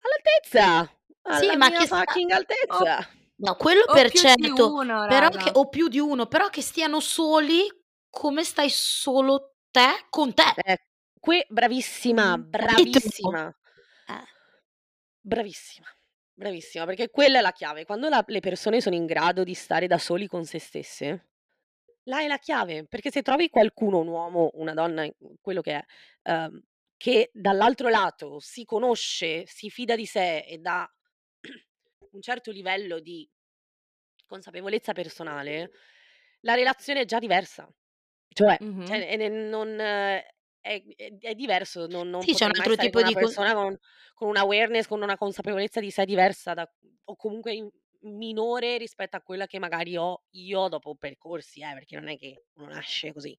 all'altezza, 0.01 0.97
Sì, 1.39 1.45
alla 1.47 1.57
ma 1.57 1.69
mia 1.69 1.79
che 1.79 1.85
sta 1.85 1.97
fucking 1.99 2.31
o 2.31 2.35
altezza. 2.35 3.09
no, 3.37 3.55
quello 3.55 3.81
o 3.85 3.93
per 3.93 4.09
più 4.09 4.21
di 4.21 4.27
certo, 4.27 4.73
uno, 4.73 5.05
però 5.07 5.29
che 5.29 5.37
raga. 5.37 5.51
o 5.59 5.67
più 5.69 5.87
di 5.87 5.99
uno, 5.99 6.25
però 6.27 6.49
che 6.49 6.61
stiano 6.61 6.99
soli 6.99 7.65
come 8.09 8.43
stai 8.43 8.69
solo 8.69 9.55
te 9.71 10.05
con 10.09 10.33
te. 10.33 10.53
Eh, 10.63 10.77
que 11.19 11.45
bravissima. 11.49 12.31
Capito? 12.49 12.99
bravissima. 12.99 13.47
Eh. 14.07 14.23
Bravissima, 15.21 15.87
bravissima, 16.33 16.85
perché 16.85 17.09
quella 17.09 17.39
è 17.39 17.41
la 17.41 17.51
chiave. 17.51 17.83
Quando 17.85 18.09
la 18.09 18.23
le 18.27 18.39
persone 18.39 18.79
sono 18.79 18.95
in 18.95 19.05
grado 19.05 19.43
di 19.43 19.53
stare 19.55 19.87
da 19.87 19.97
soli 19.97 20.27
con 20.27 20.45
se 20.45 20.59
stesse, 20.59 21.29
là 22.05 22.21
è 22.21 22.27
la 22.27 22.37
chiave, 22.39 22.85
perché 22.87 23.11
se 23.11 23.21
trovi 23.21 23.49
qualcuno, 23.49 23.99
un 23.99 24.07
uomo, 24.07 24.51
una 24.55 24.73
donna, 24.73 25.07
quello 25.41 25.61
che 25.61 25.73
è, 25.75 25.85
uhm, 26.31 26.61
che 26.97 27.29
dall'altro 27.33 27.89
lato 27.89 28.39
si 28.39 28.63
conosce, 28.65 29.45
si 29.47 29.69
fida 29.69 29.95
di 29.95 30.05
sé 30.05 30.39
e 30.39 30.57
dà 30.59 30.87
un 32.11 32.21
certo 32.21 32.51
livello 32.51 32.99
di 32.99 33.29
consapevolezza 34.27 34.93
personale, 34.93 35.71
la 36.41 36.55
relazione 36.55 37.01
è 37.01 37.05
già 37.05 37.19
diversa. 37.19 37.69
Cioè 38.35 38.57
Mh-mh. 38.59 39.05
cioè, 39.05 39.07
e 39.11 39.15
ne 39.17 39.29
non 39.29 39.79
è 39.79 40.25
è 40.61 40.83
è 41.19 41.35
diverso, 41.35 41.87
non 41.87 42.09
non 42.09 42.21
Sì, 42.21 42.33
c'è 42.33 42.45
un 42.45 42.51
altro 42.55 42.77
tipo 42.77 43.01
di 43.03 43.15
persona 43.15 43.53
con 43.53 43.77
con 44.13 44.29
una 44.29 44.39
awareness, 44.41 44.87
con 44.87 45.01
una 45.01 45.17
consapevolezza 45.17 45.79
di 45.81 45.91
sé 45.91 46.05
diversa 46.05 46.53
da 46.53 46.67
o 47.07 47.15
comunque 47.15 47.53
in 47.53 47.69
minore 48.05 48.77
rispetto 48.77 49.15
a 49.17 49.21
quella 49.21 49.47
che 49.47 49.59
magari 49.59 49.97
ho 49.97 50.23
io 50.31 50.67
dopo 50.69 50.95
percorsi, 50.95 51.61
eh, 51.61 51.73
perché 51.73 51.95
non 51.99 52.07
è 52.09 52.17
che 52.17 52.45
uno 52.55 52.67
nasce 52.69 53.13
così. 53.13 53.37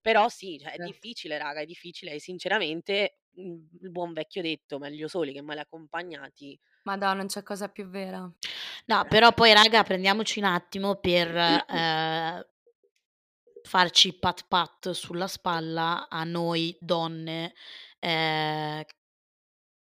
Però 0.00 0.28
sì, 0.28 0.58
cioè 0.60 0.72
è 0.74 0.78
Certo. 0.78 0.78
difficile 0.78 1.38
raga, 1.38 1.60
è 1.60 1.66
difficile 1.66 2.12
e 2.12 2.20
sinceramente, 2.20 3.20
mhmm, 3.32 3.68
il 3.82 3.90
buon 3.90 4.12
vecchio 4.12 4.42
detto: 4.42 4.78
"Meglio 4.78 5.08
soli 5.08 5.32
che 5.32 5.42
male 5.42 5.60
accompagnati" 5.60 6.58
Madò, 6.86 7.12
non 7.14 7.26
c'è 7.26 7.42
cosa 7.42 7.68
più 7.68 7.86
vera. 7.88 8.30
No, 8.86 9.04
eh, 9.04 9.08
però 9.08 9.32
poi 9.34 9.52
raga 9.52 9.82
prendiamoci 9.82 10.38
un 10.38 10.46
attimo 10.46 10.96
per, 10.96 11.36
ehm 11.36 12.48
farci 13.64 14.12
pat 14.18 14.46
pat 14.48 14.90
sulla 14.92 15.26
spalla 15.26 16.08
a 16.08 16.24
noi 16.24 16.76
donne, 16.80 17.54
ehm 17.98 18.82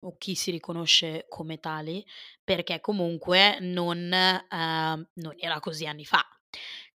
o 0.01 0.17
chi 0.19 0.35
si 0.35 0.51
riconosce 0.51 1.27
come 1.29 1.59
tali, 1.59 2.05
perché 2.45 2.81
comunque 2.81 3.59
non 3.61 4.13
ehm, 4.13 5.09
non 5.15 5.35
era 5.39 5.61
così 5.61 5.87
anni 5.87 6.05
fa. 6.05 6.25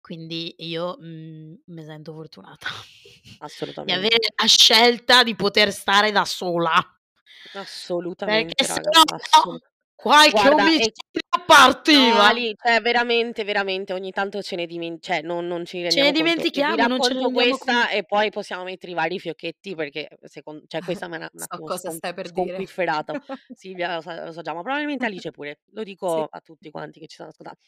Quindi 0.02 0.56
io, 0.60 0.98
mhmm, 1.00 1.56
me 1.68 1.84
sento 1.86 2.14
fortunata 2.14 2.68
di 3.82 3.92
avere 3.92 4.18
Assolutamente. 4.20 4.36
la 4.42 4.48
scelta 4.48 5.24
di 5.24 5.36
poter 5.36 5.72
stare 5.72 6.12
da 6.12 6.26
sola. 6.26 6.72
Perché 8.24 8.64
Assolutamente 8.64 8.64
se 8.64 8.82
raga, 8.82 8.92
no 8.94 9.02
assolut 9.16 9.64
qualche 10.02 10.50
guarda 10.50 10.74
e 10.76 10.90
omicidio 10.90 11.22
No, 11.88 12.16
partiva. 12.16 12.22
Ali, 12.22 12.56
cioè 12.56 12.80
veramente, 12.82 13.44
veramente 13.44 13.94
ogni 13.94 14.12
tanto 14.12 14.42
ce 14.42 14.56
ne 14.56 14.66
dimen 14.66 15.00
cioè 15.02 15.22
non 15.22 15.46
non 15.48 15.66
ci 15.66 15.82
Ce 15.88 16.02
ne 16.02 16.12
rendiamo 16.12 16.14
conto. 16.14 16.42
E 16.56 16.64
vi 16.64 16.76
dimentichiamo, 16.76 16.88
non 16.88 17.02
ce 17.02 17.14
ne 17.14 17.20
racconto 17.20 17.28
rendiamo 17.28 17.58
questa 17.58 17.90
conto. 17.90 17.90
e 17.90 18.06
poi 18.06 18.30
possiamo 18.30 18.64
mettere 18.64 18.94
i 18.94 18.96
vari 18.96 19.20
fiocchetti 19.20 19.76
perché 19.76 20.08
secon 20.24 20.64
cioè 20.68 20.82
questa 20.84 21.08
me 21.10 21.18
n'ha 21.18 21.30
un 21.34 21.42
So 21.42 21.44
attimo 21.44 21.64
cosa 21.64 21.90
scon 21.90 21.98
stai 21.98 22.14
per 22.14 22.32
dire. 22.32 22.66
Silvia 23.54 23.94
lo 23.96 24.02
sa 24.02 24.26
lo 24.26 24.32
so 24.32 24.42
già, 24.42 24.54
ma 24.54 24.62
probabilmente 24.62 25.06
Alice 25.06 25.32
pure. 25.32 25.60
Lo 25.74 25.84
Sì. 26.06 26.24
dico 26.24 26.26
a 26.26 26.40
tutti 26.42 26.72
quanti 26.72 27.00
che 27.00 27.08
ci 27.08 27.16
stanno 27.16 27.30
ascoltando. 27.32 27.60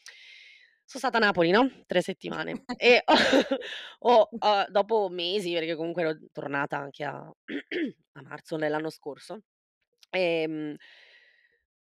So' 0.86 0.98
stata 0.98 1.16
a 1.18 1.20
Napoli, 1.20 1.50
no, 1.50 1.68
3 1.86 2.02
settimane 2.02 2.66
e 2.76 3.02
ho 4.00 4.34
ho 4.38 4.64
dopo 4.70 5.08
mesi, 5.10 5.52
perché 5.52 5.74
comunque 5.76 6.02
ero 6.02 6.18
tornata 6.32 6.78
anche 6.78 7.04
a 7.04 7.16
a 8.16 8.22
marzo 8.22 8.56
dell'anno 8.56 8.90
scorso, 8.90 9.40
ehm 10.10 10.74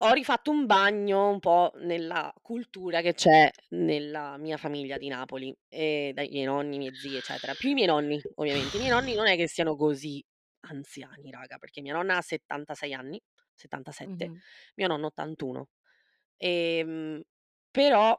ho 0.01 0.11
rifatto 0.13 0.51
un 0.51 0.65
bagno 0.65 1.29
un 1.29 1.39
po' 1.39 1.71
nella 1.77 2.33
cultura 2.41 3.01
che 3.01 3.13
c'è 3.13 3.49
nella 3.69 4.37
mia 4.37 4.57
famiglia 4.57 4.97
di 4.97 5.07
Napoli, 5.09 5.55
ehm, 5.69 6.13
dai 6.13 6.29
miei 6.29 6.45
nonni, 6.45 6.77
miei 6.77 6.95
zii, 6.95 7.17
eccetera. 7.17 7.55
Più 7.55 7.69
i 7.69 7.73
miei 7.73 7.87
nonni, 7.87 8.23
ovviamente. 8.35 8.77
I 8.77 8.79
miei 8.79 8.91
nonni 8.91 9.13
non 9.15 9.27
è 9.27 9.35
che 9.35 9.47
siano 9.47 9.75
così 9.75 10.23
anziani, 10.61 11.31
raga, 11.31 11.57
perché 11.57 11.81
mia 11.81 11.93
nonna 11.93 12.17
ha 12.17 12.21
76 12.21 12.93
anni, 12.93 13.21
77, 13.53 14.31
Mh-mh. 14.31 14.41
mio 14.75 14.87
nonno 14.87 15.07
81. 15.07 15.69
Ehm, 16.37 17.21
però 17.71 18.17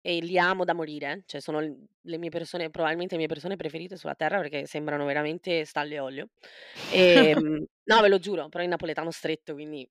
e 0.00 0.20
li 0.20 0.38
amo 0.38 0.64
da 0.64 0.74
morire, 0.74 1.22
cioè 1.26 1.40
sono 1.40 1.60
l 1.60 1.84
le 2.08 2.16
mie 2.18 2.30
persone 2.30 2.70
probabilmente 2.70 3.14
le 3.14 3.20
mie 3.20 3.28
persone 3.28 3.56
preferite 3.56 3.96
sulla 3.96 4.14
terra 4.14 4.38
perché 4.40 4.64
sembrano 4.66 5.04
veramente 5.04 5.64
stalle 5.66 5.96
e 5.96 5.98
olio. 6.00 6.28
Ehm, 6.86 7.64
no, 7.84 8.00
ve 8.00 8.08
lo 8.08 8.18
giuro, 8.18 8.48
però 8.48 8.62
in 8.64 8.70
napoletano 8.70 9.10
stretto, 9.10 9.52
quindi 9.54 9.86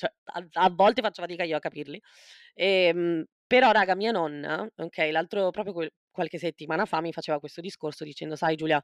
cioè 0.00 0.12
a 0.24 0.46
a 0.66 0.70
volte 0.70 1.02
faccio 1.02 1.22
fatica 1.22 1.44
io 1.44 1.56
a 1.56 1.60
capirli. 1.60 2.00
Ehm, 2.54 3.24
però 3.46 3.70
raga, 3.72 3.94
mia 3.96 4.12
nonna, 4.12 4.66
okay, 4.76 5.10
l'altro 5.10 5.50
proprio 5.50 5.72
quel 5.74 5.90
qualche 6.10 6.38
settimana 6.38 6.86
fa 6.86 7.00
mi 7.00 7.12
faceva 7.12 7.38
questo 7.40 7.60
discorso 7.60 8.04
dicendo: 8.04 8.36
"Sai 8.36 8.56
Giulia" 8.56 8.80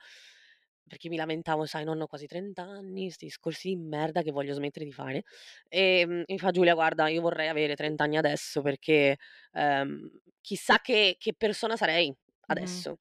perché 0.89 1.09
mi 1.09 1.17
lamentavo: 1.17 1.65
"Sai 1.67 1.85
nonno 1.85 2.05
ho 2.05 2.07
quasi 2.07 2.27
30 2.27 2.63
anni, 2.63 3.11
'sti 3.11 3.25
discorsi 3.27 3.69
di 3.71 3.77
merda 3.77 4.23
che 4.23 4.31
voglio 4.33 4.55
smettere 4.55 4.85
di 4.85 4.93
fare." 4.93 5.23
Ehm, 5.69 6.23
e 6.27 6.33
mi 6.35 6.39
fa: 6.39 6.51
"Giulia 6.53 6.75
guarda, 6.75 7.09
io 7.09 7.21
vorrei 7.23 7.49
avere 7.49 7.75
30 7.77 8.01
anni 8.05 8.17
adesso 8.19 8.63
perché, 8.63 9.17
ehm, 9.53 10.11
chissà 10.43 10.81
che 10.81 11.17
che 11.19 11.35
persona 11.37 11.77
sarei 11.77 12.15
adesso." 12.49 12.99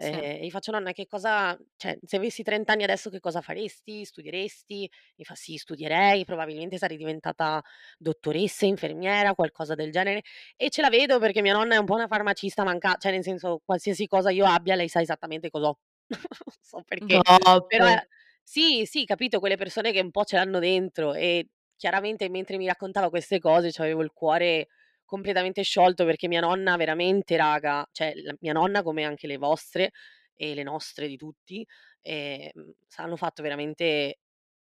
Sì. 0.00 0.28
Ehm, 0.30 0.42
e 0.42 0.46
gli 0.46 0.50
faccio: 0.50 0.70
"Nonna 0.70 0.92
che 0.92 1.06
cosa 1.06 1.58
cioè 1.76 1.98
se 2.04 2.16
avessi 2.16 2.42
30 2.44 2.68
anni 2.70 2.84
adesso 2.84 3.10
che 3.10 3.18
cosa 3.20 3.40
faresti? 3.40 4.04
Studieresti?" 4.04 4.88
Mi 5.16 5.24
fa: 5.24 5.34
"Sì, 5.34 5.56
studierei, 5.56 6.24
probabilmente 6.24 6.78
sarei 6.78 6.96
diventata 6.96 7.60
dottoressa, 7.98 8.64
infermiera, 8.66 9.34
qualcosa 9.34 9.74
del 9.74 9.90
genere." 9.92 10.22
E 10.56 10.70
ce 10.70 10.82
la 10.82 10.88
vedo 10.88 11.18
perché 11.18 11.42
mia 11.42 11.52
nonna 11.54 11.74
è 11.74 11.78
un 11.78 11.84
po' 11.86 11.94
una 11.94 12.06
farmacista 12.06 12.64
manca 12.64 12.94
cioè 12.98 13.10
nel 13.12 13.22
senso 13.24 13.60
qualsiasi 13.64 14.06
cosa 14.06 14.30
io 14.30 14.46
abbia 14.46 14.74
lei 14.76 14.88
sa 14.88 15.00
esattamente 15.00 15.50
cos'ho. 15.50 15.78
Non 16.46 16.54
so 16.60 16.82
perché, 16.84 17.22
Top. 17.24 17.66
però 17.66 17.86
è 17.86 17.96
sì, 18.42 18.84
sì, 18.86 19.04
capito, 19.04 19.40
quelle 19.40 19.56
persone 19.56 19.92
che 19.92 20.00
un 20.00 20.10
po' 20.10 20.24
ce 20.24 20.36
l'hanno 20.36 20.58
dentro 20.58 21.12
e 21.14 21.48
chiaramente 21.76 22.28
mentre 22.30 22.56
mi 22.56 22.66
raccontava 22.66 23.10
queste 23.10 23.38
cose 23.40 23.70
c'avevo 23.72 24.02
il 24.02 24.12
cuore 24.12 24.68
completamente 25.08 25.62
sciolto 25.62 26.04
perché 26.04 26.28
mia 26.28 26.40
nonna 26.40 26.76
veramente 26.76 27.36
raga, 27.36 27.86
cioè 27.92 28.12
la 28.16 28.34
mia 28.40 28.52
nonna 28.52 28.82
come 28.82 29.04
anche 29.04 29.26
le 29.26 29.38
vostre 29.38 29.90
e 30.36 30.54
le 30.54 30.62
nostre 30.62 31.08
di 31.08 31.16
tutti, 31.16 31.66
ehm, 32.02 32.50
s 32.86 32.98
hanno 32.98 33.16
fatto 33.16 33.42
veramente 33.42 34.18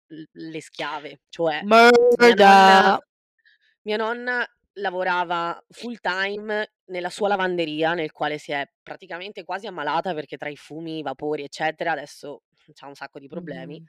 le 0.08 0.62
schiave. 0.62 1.20
Cioè 1.30 1.68
mia 2.16 2.34
nonna 2.36 2.98
mia 3.84 3.98
nonna 3.98 4.46
lavorava 4.80 5.62
full 5.70 5.98
time 6.02 6.74
nella 6.86 7.10
sua 7.10 7.28
lavanderia, 7.30 7.94
nel 7.94 8.12
quale 8.12 8.38
si 8.38 8.52
è 8.52 8.66
praticamente 8.82 9.44
quasi 9.44 9.68
ammalata 9.68 10.14
perché 10.14 10.38
tra 10.38 10.50
i 10.50 10.56
fumi, 10.56 11.00
i 11.00 11.02
vapori, 11.02 11.44
eccetera, 11.44 11.92
adesso 11.94 12.44
c'ha 12.74 12.88
un 12.88 12.96
sacco 12.96 13.20
di 13.20 13.28
problemi. 13.28 13.82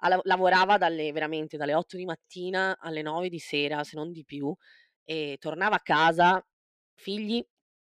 Ha 0.00 0.08
lav 0.08 0.20
lavorava 0.24 0.76
dalle 0.78 1.10
veramente 1.12 1.56
dalle 1.56 1.74
8 1.74 1.96
di 1.96 2.04
mattina 2.04 2.76
alle 2.78 3.02
9 3.02 3.28
di 3.30 3.38
sera, 3.38 3.82
se 3.84 3.96
non 3.96 4.12
di 4.12 4.24
più, 4.24 4.54
e 5.06 5.38
tornava 5.40 5.76
a 5.76 5.80
casa, 5.80 6.44
figli, 6.96 7.42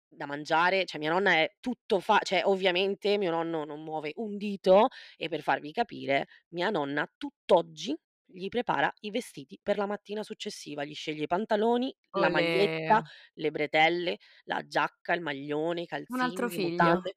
da 0.09 0.27
mangiare, 0.27 0.85
cioè 0.87 1.01
mia 1.01 1.11
nonna 1.11 1.33
è 1.35 1.57
tutto 1.61 2.01
fa 2.01 2.21
cioè 2.23 2.43
ovviamente 2.45 3.19
mio 3.19 3.31
nonno 3.33 3.65
non 3.65 3.83
muove 3.83 4.13
un 4.17 4.37
dito 4.37 4.89
e 5.17 5.29
per 5.29 5.43
farvi 5.43 5.73
capire, 5.73 6.27
mia 6.51 6.71
nonna 6.71 7.11
tutt'oggi 7.17 7.97
gli 8.27 8.49
prepara 8.49 8.93
i 9.01 9.11
vestiti 9.11 9.59
per 9.63 9.77
la 9.79 9.87
mattina 9.87 10.23
successiva, 10.25 10.85
gli 10.85 10.95
sceglie 10.95 11.25
i 11.25 11.27
pantaloni, 11.29 11.95
la 12.15 12.29
maglietta, 12.31 13.03
Olè. 13.03 13.09
le 13.35 13.51
bretelle, 13.51 14.19
la 14.45 14.67
giacca, 14.67 15.15
il 15.15 15.21
maglione, 15.23 15.83
i 15.83 15.87
Un 16.09 16.21
calzini, 16.21 16.21
altro 16.21 16.49
le 16.49 16.59
figlio. 16.59 16.95
mutande. 16.97 17.15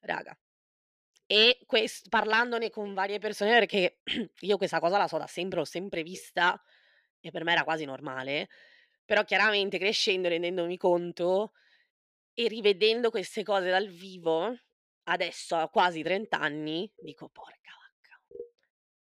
Raga. 0.00 0.36
E 1.28 1.58
ques 1.66 2.02
parlandone 2.08 2.70
con 2.70 2.94
varie 2.94 3.18
persone 3.18 3.50
perché 3.52 4.00
io 4.40 4.56
questa 4.56 4.80
cosa 4.80 4.98
la 4.98 5.08
so 5.08 5.18
da 5.18 5.26
sempre, 5.26 5.58
l'ho 5.58 5.64
sempre 5.64 6.02
vista 6.02 6.60
e 7.20 7.30
per 7.30 7.42
me 7.44 7.52
era 7.52 7.64
quasi 7.64 7.84
normale, 7.84 8.48
però 9.06 9.24
chiaramente 9.24 9.78
crescendo, 9.78 10.28
rendendomi 10.28 10.76
conto 10.76 11.52
e 12.34 12.48
rivedendo 12.48 13.10
queste 13.10 13.42
cose 13.42 13.70
dal 13.70 13.88
vivo, 13.88 14.54
adesso 15.04 15.56
a 15.56 15.68
quasi 15.70 16.02
30 16.02 16.40
anni, 16.40 16.90
dico: 16.98 17.28
"Porca 17.30 17.72
vacca." 17.78 18.20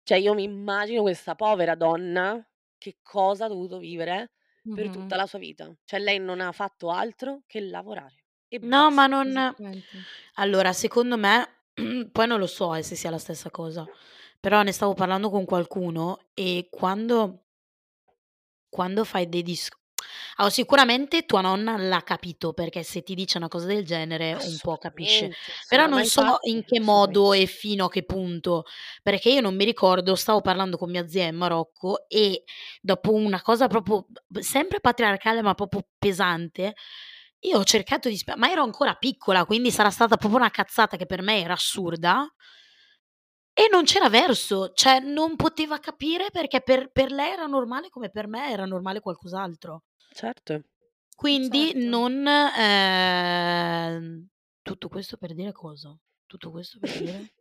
Cioè 0.04 0.18
io 0.18 0.34
mi 0.34 0.44
immagino 0.44 1.02
questa 1.02 1.36
povera 1.36 1.76
donna 1.76 2.48
che 2.78 3.00
cosa 3.02 3.46
ha 3.46 3.48
dovuto 3.48 3.80
vivere 3.80 4.32
per 4.72 4.90
tutta 4.90 5.16
la 5.16 5.26
sua 5.26 5.40
vita. 5.40 5.74
Cioè 5.84 6.00
lei 6.00 6.20
non 6.20 6.40
ha 6.40 6.52
fatto 6.52 6.90
altro 6.92 7.42
che 7.48 7.60
lavorare 7.62 8.26
e 8.48 8.60
No, 8.62 8.92
ma 8.92 9.08
non 9.08 9.56
allora 10.36 10.74
secondo 10.74 11.18
me, 11.18 11.64
poi 12.12 12.28
non 12.28 12.40
lo 12.40 12.48
so, 12.48 12.74
eh, 12.76 12.84
se 12.84 12.96
sia 12.96 13.10
la 13.10 13.18
stessa 13.18 13.50
cosa, 13.50 13.86
però 14.40 14.62
ne 14.62 14.72
stavo 14.72 14.94
parlando 14.94 15.30
con 15.30 15.46
qualcuno 15.46 16.20
e 16.34 16.68
quando 16.70 17.46
quando 18.70 19.04
fai 19.06 19.30
dei 19.30 19.42
dis 19.42 19.70
allora 20.38 20.54
sicuramente 20.54 21.26
tua 21.26 21.42
nonna 21.42 21.78
l'ha 21.78 22.02
capito, 22.02 22.54
perché 22.54 22.84
se 22.84 23.04
ti 23.04 23.16
dice 23.16 23.38
una 23.38 23.48
cosa 23.48 23.68
del 23.68 23.86
genere 23.86 24.34
un 24.34 24.58
po' 24.62 24.78
capisce. 24.78 25.32
Però 25.68 25.86
non 25.88 26.04
so 26.06 26.22
infatti 26.22 26.50
in 26.50 26.64
che 26.66 26.80
modo 26.80 27.34
e 27.34 27.46
fino 27.46 27.86
a 27.86 27.90
che 27.90 28.04
punto, 28.04 28.64
perché 29.02 29.30
io 29.30 29.42
non 29.42 29.56
mi 29.56 29.64
ricordo, 29.64 30.16
stavo 30.16 30.42
parlando 30.42 30.78
con 30.78 30.90
mia 30.90 31.08
zia 31.08 31.26
in 31.26 31.36
Marocco 31.36 32.08
e 32.08 32.44
dopo 32.82 33.14
una 33.14 33.42
cosa 33.42 33.68
proprio 33.68 34.06
sempre 34.40 34.80
patriarcale, 34.82 35.42
ma 35.42 35.54
proprio 35.54 35.88
pesante, 35.98 36.74
io 37.40 37.60
ho 37.60 37.64
cercato 37.64 38.10
di 38.10 38.18
spie 38.18 38.36
ma 38.36 38.50
ero 38.50 38.64
ancora 38.64 38.96
piccola, 38.96 39.46
quindi 39.46 39.72
sarà 39.72 39.90
stata 39.90 40.18
proprio 40.18 40.40
una 40.40 40.50
cazzata 40.50 40.98
che 40.98 41.06
per 41.06 41.22
me 41.22 41.40
era 41.40 41.54
assurda 41.54 42.28
e 43.54 43.70
non 43.72 43.86
c'era 43.86 44.10
verso, 44.10 44.72
cioè 44.74 45.00
non 45.00 45.38
poteva 45.38 45.80
capire 45.80 46.30
perché 46.30 46.62
per 46.62 46.92
per 46.92 47.12
lei 47.12 47.32
era 47.32 47.46
normale 47.46 47.90
come 47.90 48.10
per 48.10 48.28
me 48.28 48.50
era 48.52 48.66
normale 48.66 49.00
qualcos'altro. 49.00 49.84
Certo. 50.16 50.64
Quindi 51.16 51.74
certo. 51.74 51.76
non 51.76 52.26
ehm, 52.28 54.28
tutto 54.62 54.88
questo 54.90 55.18
per 55.18 55.34
dire 55.34 55.52
cosa? 55.52 55.98
Tutto 56.26 56.52
questo 56.52 56.80
per 56.80 56.92
dire? 56.94 57.22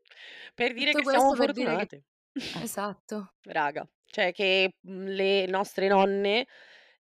Per 0.55 0.73
dire 0.75 0.91
Tutto 0.91 0.95
che 0.95 1.05
siamo 1.05 1.05
questo 1.05 1.37
per 1.37 1.53
dire 1.53 1.77
che 1.77 1.79
fortunate. 1.79 2.05
esatto. 2.59 3.35
Raga, 3.43 3.87
cioè 4.07 4.33
che, 4.33 4.77
mhmm, 4.81 5.07
le 5.09 5.47
nostre 5.47 5.89
nonne 5.89 6.47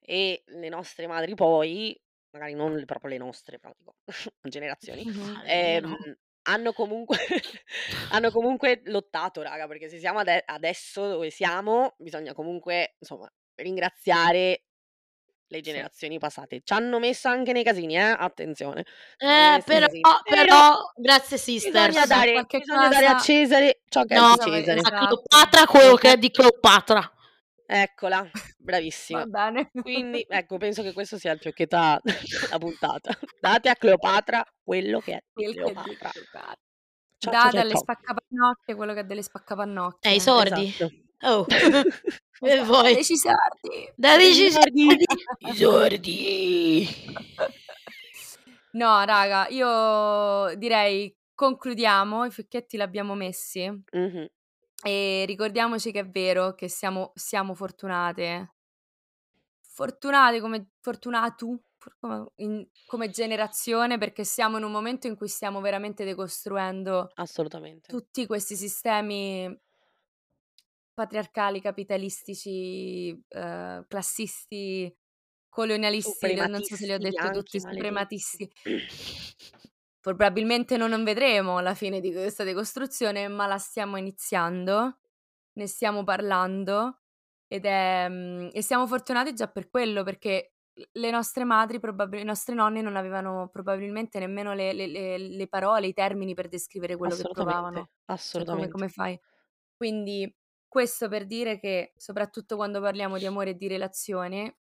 e 0.01 0.43
le 0.47 0.69
nostre 0.69 1.07
madri 1.07 1.35
poi, 1.35 1.99
magari 2.31 2.55
non 2.55 2.75
le 2.77 2.85
proprio 2.85 3.11
le 3.11 3.19
nostre, 3.19 3.59
però 3.59 3.73
dico 3.79 3.97
generazioni, 4.43 5.05
Mh-mh. 5.07 5.37
Ah, 5.37 5.43
le 5.45 5.63
mie 5.63 5.77
ehm, 5.77 5.81
no. 5.81 5.97
hanno 6.43 6.73
comunque 6.75 7.17
hanno 8.11 8.31
comunque 8.31 8.83
lottato 8.87 9.41
raga, 9.43 9.67
perché 9.67 9.89
se 9.89 9.99
siamo 9.99 10.19
ade 10.21 10.43
adesso 10.47 11.09
dove 11.09 11.31
siamo, 11.31 11.95
bisogna 11.99 12.35
comunque, 12.35 12.97
insomma, 12.99 13.31
ringraziare 13.57 14.65
le 15.57 15.63
Sì. 15.65 15.71
generazioni 15.71 16.19
passate. 16.19 16.61
C'hanno 16.65 16.99
messo 16.99 17.29
anche 17.29 17.53
nei 17.53 17.65
casini, 17.65 17.97
eh, 17.97 18.01
attenzione, 18.01 18.85
Eh, 19.17 19.63
però 19.65 19.87
però 19.87 20.21
però 20.23 20.93
grazie 20.97 21.37
bisogna 21.37 21.61
sisters. 21.61 21.95
Vabbè, 21.95 22.07
dare 22.07 22.45
bisogna 22.49 22.89
dare 22.89 23.07
a 23.07 23.19
Cesare 23.19 23.81
ciò 23.89 24.05
che 24.05 24.15
è 24.15 24.19
No, 24.19 24.31
di 24.33 24.45
dove 24.45 24.59
Cesare. 24.59 24.79
a 24.79 24.81
esatto. 24.81 25.23
Cleopatra 25.23 25.67
quello 25.67 25.95
che 25.97 26.13
è 26.13 26.17
di 26.17 26.31
Cleopatra. 26.31 27.09
Eccola, 27.67 28.19
Va 28.35 28.41
bravissima. 28.59 29.25
bene. 29.27 29.71
Quindi 29.73 30.25
ecco, 30.29 30.59
penso 30.59 30.83
che 30.83 30.93
questo 30.93 31.17
sia 31.19 31.33
il 31.33 31.39
fiocchettà 31.41 31.99
della 32.05 32.59
puntata. 32.59 33.17
Date 33.41 33.69
a 33.71 33.75
Cleopatra 33.77 34.45
quello 34.63 35.01
che 35.01 35.13
è 35.15 35.21
di 35.33 35.45
Quel 35.45 35.49
è 35.49 35.53
di 35.53 35.73
Cleopatra. 35.73 36.11
Date 37.19 37.59
alle 37.59 37.77
spaccapannocchie 37.77 38.75
quello 38.75 38.93
che 38.93 39.01
è 39.01 39.05
delle 39.05 39.21
Eh, 39.21 39.23
i 39.23 39.27
spaccapannocchie. 39.27 40.21
sordi. 40.21 40.67
Esatto. 40.69 40.93
Oh. 41.25 41.47
E 42.41 42.63
voi? 42.65 42.93
dateci 42.93 43.13
i 43.15 43.17
sordi. 43.17 43.93
Dateci 43.97 44.51
Dateci 44.51 44.87
i 45.41 45.55
sordi. 45.57 46.89
No 48.73 49.05
raga, 49.05 49.47
io 49.49 50.55
direi 50.57 51.15
concludiamo, 51.35 52.25
i 52.27 52.31
fiocchetti 52.31 52.77
l'abbiamo 52.77 53.15
messi 53.15 53.69
Mh-mh. 53.71 54.27
e 54.83 55.25
ricordiamoci 55.27 55.91
che 55.93 56.01
è 56.01 56.09
vero 56.09 56.55
che 56.55 56.69
siamo 56.69 57.13
siamo 57.15 57.55
fortunate 57.55 58.51
fortunate 59.63 60.41
come 60.41 60.69
fortunatu 60.81 61.61
for 61.79 61.97
come 61.99 62.27
in 62.37 62.67
come 62.87 63.11
generazione, 63.11 63.97
perché 63.99 64.25
siamo 64.25 64.59
in 64.59 64.65
un 64.65 64.71
momento 64.73 65.07
in 65.07 65.17
cui 65.17 65.29
stiamo 65.29 65.61
veramente 65.61 66.05
decostruendo 66.05 67.11
Assolutamente. 67.15 67.89
tutti 67.89 68.27
questi 68.27 68.55
sistemi 68.57 69.53
patriarcali, 70.95 71.61
capitalistici, 71.61 73.11
uhm, 73.29 73.85
classisti, 73.89 74.95
colonialisti, 75.49 76.47
non 76.47 76.63
so 76.63 76.77
se 76.77 76.87
li 76.87 76.93
ho 76.95 76.99
detto 77.01 77.31
bianchi 77.31 77.59
tutti, 77.61 77.61
suprematisti. 77.61 78.51
Probabilmente 80.01 80.77
no 80.77 80.87
non 80.87 81.03
vedremo 81.03 81.61
la 81.61 81.75
fine 81.75 81.99
di 82.01 82.13
questa 82.13 82.45
decostruzione, 82.45 83.27
ma 83.29 83.47
la 83.47 83.57
stiamo 83.59 83.97
iniziando, 83.97 84.99
ne 85.55 85.67
stiamo 85.67 86.05
parlando 86.05 87.01
ed 87.47 87.65
è, 87.65 88.07
mhmm, 88.09 88.51
e 88.53 88.63
siamo 88.63 88.87
fortunati 88.87 89.33
già 89.35 89.49
per 89.49 89.71
quello, 89.71 90.03
perché 90.03 90.57
le 90.93 91.11
nostre 91.11 91.45
madri, 91.45 91.81
probabil 91.81 92.21
i 92.21 92.25
nostri 92.25 92.55
nonni 92.55 92.83
non 92.83 92.97
avevano 92.97 93.49
probabilmente 93.51 94.19
nemmeno 94.19 94.53
le 94.55 94.73
le 94.75 94.87
le 94.89 95.17
le 95.19 95.49
parole, 95.49 95.87
i 95.87 95.95
termini 95.95 96.35
per 96.35 96.49
descrivere 96.49 96.97
quello 96.97 97.17
che 97.17 97.25
Assolutamente, 97.25 97.87
provavano. 97.87 97.91
Cioè 98.31 98.45
come 98.47 98.69
assolutamente. 98.69 98.69
come 98.69 98.89
fai 98.89 99.19
quindi 99.77 100.31
questo 100.75 101.09
per 101.09 101.25
dire 101.27 101.61
che, 101.61 101.93
soprattutto 101.97 102.57
quando 102.57 102.81
parliamo 102.81 103.17
di 103.17 103.27
amore 103.27 103.51
e 103.51 103.55
di 103.57 103.69
relazione, 103.69 104.59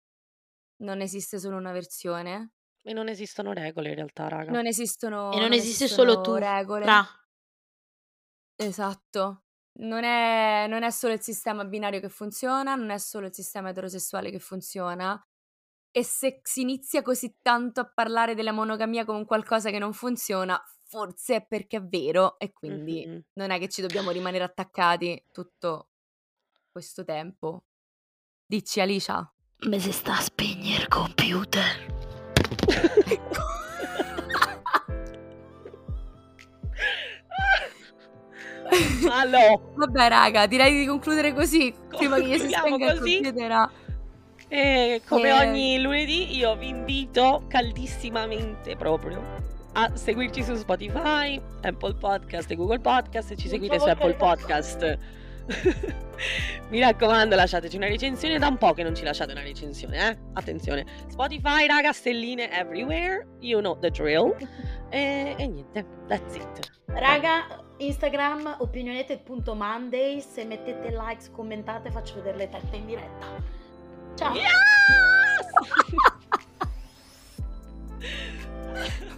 non 0.79 1.01
esiste 1.03 1.39
solo 1.39 1.57
una 1.59 1.73
versione. 1.73 2.53
E 2.83 2.93
non 2.93 3.09
esistono 3.09 3.53
regole 3.53 3.91
in 3.91 3.95
realtà, 3.97 4.27
raga. 4.29 4.51
Non 4.53 4.67
esistono 4.67 5.31
E 5.33 5.39
non 5.39 5.53
non 5.53 5.53
esiste 5.53 5.87
solo 5.89 6.21
tu, 6.21 6.35
regole. 6.35 6.85
fra. 6.85 7.07
Esatto. 8.61 9.45
Non 9.81 10.03
è 10.03 10.67
non 10.69 10.83
è 10.83 10.91
solo 10.91 11.13
il 11.15 11.21
sistema 11.21 11.65
binario 11.65 12.01
che 12.01 12.09
funziona, 12.09 12.75
non 12.75 12.91
è 12.91 12.99
solo 12.99 13.27
il 13.27 13.35
sistema 13.35 13.69
eterosessuale 13.71 14.31
che 14.31 14.41
funziona. 14.41 15.21
E 15.91 16.05
se 16.05 16.41
si 16.43 16.63
inizia 16.63 17.03
così 17.03 17.37
tanto 17.43 17.81
a 17.81 17.91
parlare 17.93 18.35
della 18.35 18.53
monogamia 18.53 19.05
come 19.05 19.19
un 19.19 19.25
qualcosa 19.27 19.71
che 19.71 19.79
non 19.79 19.93
funziona, 19.93 20.61
forse 20.89 21.37
è 21.37 21.47
perché 21.47 21.79
è 21.79 21.83
vero 21.85 22.39
e 22.39 22.53
quindi 22.53 23.09
Mh-mh-mh. 23.09 23.23
non 23.35 23.51
è 23.51 23.59
che 23.59 23.69
ci 23.69 23.83
dobbiamo 23.83 24.11
rimanere 24.11 24.45
attaccati 24.45 25.27
tutto 25.33 25.91
questo 26.79 27.05
tempo. 27.05 27.65
Dici 28.47 28.81
Alicia? 28.81 29.29
Me 29.67 29.81
si 29.81 29.91
sta 29.91 30.19
a 30.19 30.21
spegnere 30.21 30.83
il 30.83 30.89
computer. 30.89 31.65
Alò. 39.11 39.73
Vabbè 39.75 40.09
raga, 40.09 40.47
direi 40.47 40.79
di 40.79 40.87
concludere 40.87 41.35
così, 41.35 41.75
prima 41.89 42.15
che 42.17 42.29
gli 42.29 42.39
si 42.39 42.49
spenga 42.49 42.93
il 42.93 42.99
così. 43.01 43.21
computer 43.21 43.51
a 43.51 43.69
E 44.47 45.03
come 45.05 45.31
Ehm 45.31 45.49
ogni 45.49 45.81
lunedì 45.81 46.37
io 46.37 46.55
vi 46.55 46.69
invito 46.69 47.43
caldissimamente 47.49 48.77
proprio 48.77 49.21
a 49.73 49.97
seguirci 49.97 50.45
su 50.45 50.55
Spotify, 50.55 51.43
Apple 51.63 51.95
Podcast 51.95 52.49
e 52.53 52.55
Google 52.55 52.79
Podcast. 52.79 53.31
Se 53.31 53.37
ci 53.37 53.49
seguite 53.49 53.79
so 53.79 53.87
su 53.87 53.91
Apple 53.91 54.15
Podcast, 54.15 54.97
mi 56.71 56.81
raccomando, 56.81 57.35
lasciateci 57.35 57.77
una 57.77 57.89
recensione. 57.89 58.39
Da 58.39 58.49
un 58.49 58.59
po' 58.59 58.73
che 58.73 58.83
non 58.83 58.95
ci 58.95 59.05
lasciate 59.05 59.33
una 59.33 59.43
recensione, 59.43 60.11
eh? 60.11 60.19
Attenzione. 60.35 60.85
Spotify, 61.09 61.67
raga, 61.67 61.93
stelline 61.93 62.51
everywhere. 62.51 63.27
You 63.41 63.61
know 63.61 63.79
the 63.79 63.91
drill. 63.91 64.37
E, 64.91 65.35
e 65.37 65.47
niente, 65.47 65.85
that's 66.07 66.35
it. 66.35 66.71
Raga, 66.87 67.65
Instagram 67.79 68.57
opinionated.monday, 68.59 70.21
se 70.21 70.45
mettete 70.45 70.91
likes, 70.91 71.31
commentate, 71.31 71.91
faccio 71.91 72.17
vedere 72.17 72.37
le 72.37 72.49
tette 72.49 72.77
in 72.77 72.87
diretta. 72.87 73.27
Ciao. 74.15 74.35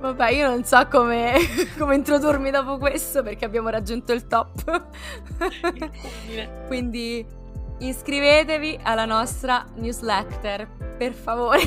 Vabbè, 0.00 0.30
io 0.30 0.48
non 0.48 0.64
so 0.64 0.86
come, 0.88 1.34
come 1.78 1.94
introdurmi 1.94 2.50
dopo 2.50 2.78
questo 2.78 3.22
perché 3.22 3.44
abbiamo 3.44 3.68
raggiunto 3.68 4.12
il 4.12 4.26
top. 4.26 4.86
Quindi 6.66 7.26
iscrivetevi 7.78 8.80
alla 8.82 9.04
nostra 9.04 9.66
newsletter, 9.74 10.66
per 10.96 11.12
favore. 11.12 11.60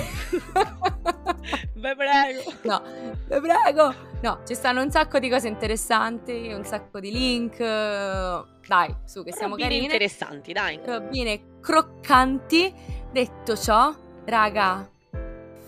Beh, 1.73 1.95
prego. 1.95 2.53
No, 2.63 2.81
vi 3.27 3.39
prego. 3.39 3.93
No, 4.21 4.39
ci 4.47 4.55
stanno 4.55 4.81
un 4.81 4.89
sacco 4.89 5.19
di 5.19 5.29
cose 5.29 5.47
interessanti, 5.47 6.51
un 6.53 6.63
sacco 6.63 6.99
di 6.99 7.11
link. 7.11 7.57
Dai, 7.57 8.95
su, 9.05 9.23
che 9.23 9.34
siamo 9.34 9.51
Robine 9.55 9.67
carine. 9.67 9.84
interessanti, 9.84 10.53
dai. 10.53 10.79
Robine 10.84 11.59
croccanti. 11.59 12.73
Detto 13.11 13.55
ciò, 13.57 13.93
raga, 14.25 14.89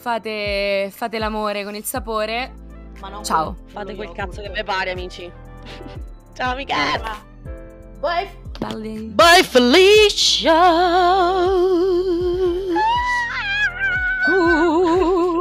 fate, 0.06 0.92
fate 0.94 1.18
l'amore 1.18 1.64
con 1.64 1.74
il 1.74 1.84
sapore. 1.84 2.54
Ma 3.00 3.10
non 3.10 3.24
Ciao. 3.24 3.56
Fate 3.66 3.96
quel 3.96 4.12
cazzo 4.12 4.40
che 4.44 4.52
vi 4.52 4.64
pare, 4.64 4.92
amici. 4.92 5.32
Ciao, 6.36 6.56
Michela. 6.56 7.18
Bye. 8.00 8.30
Bye. 8.60 9.00
Bye, 9.16 9.44
Felicia. 9.44 10.54
Uh. 14.28 15.35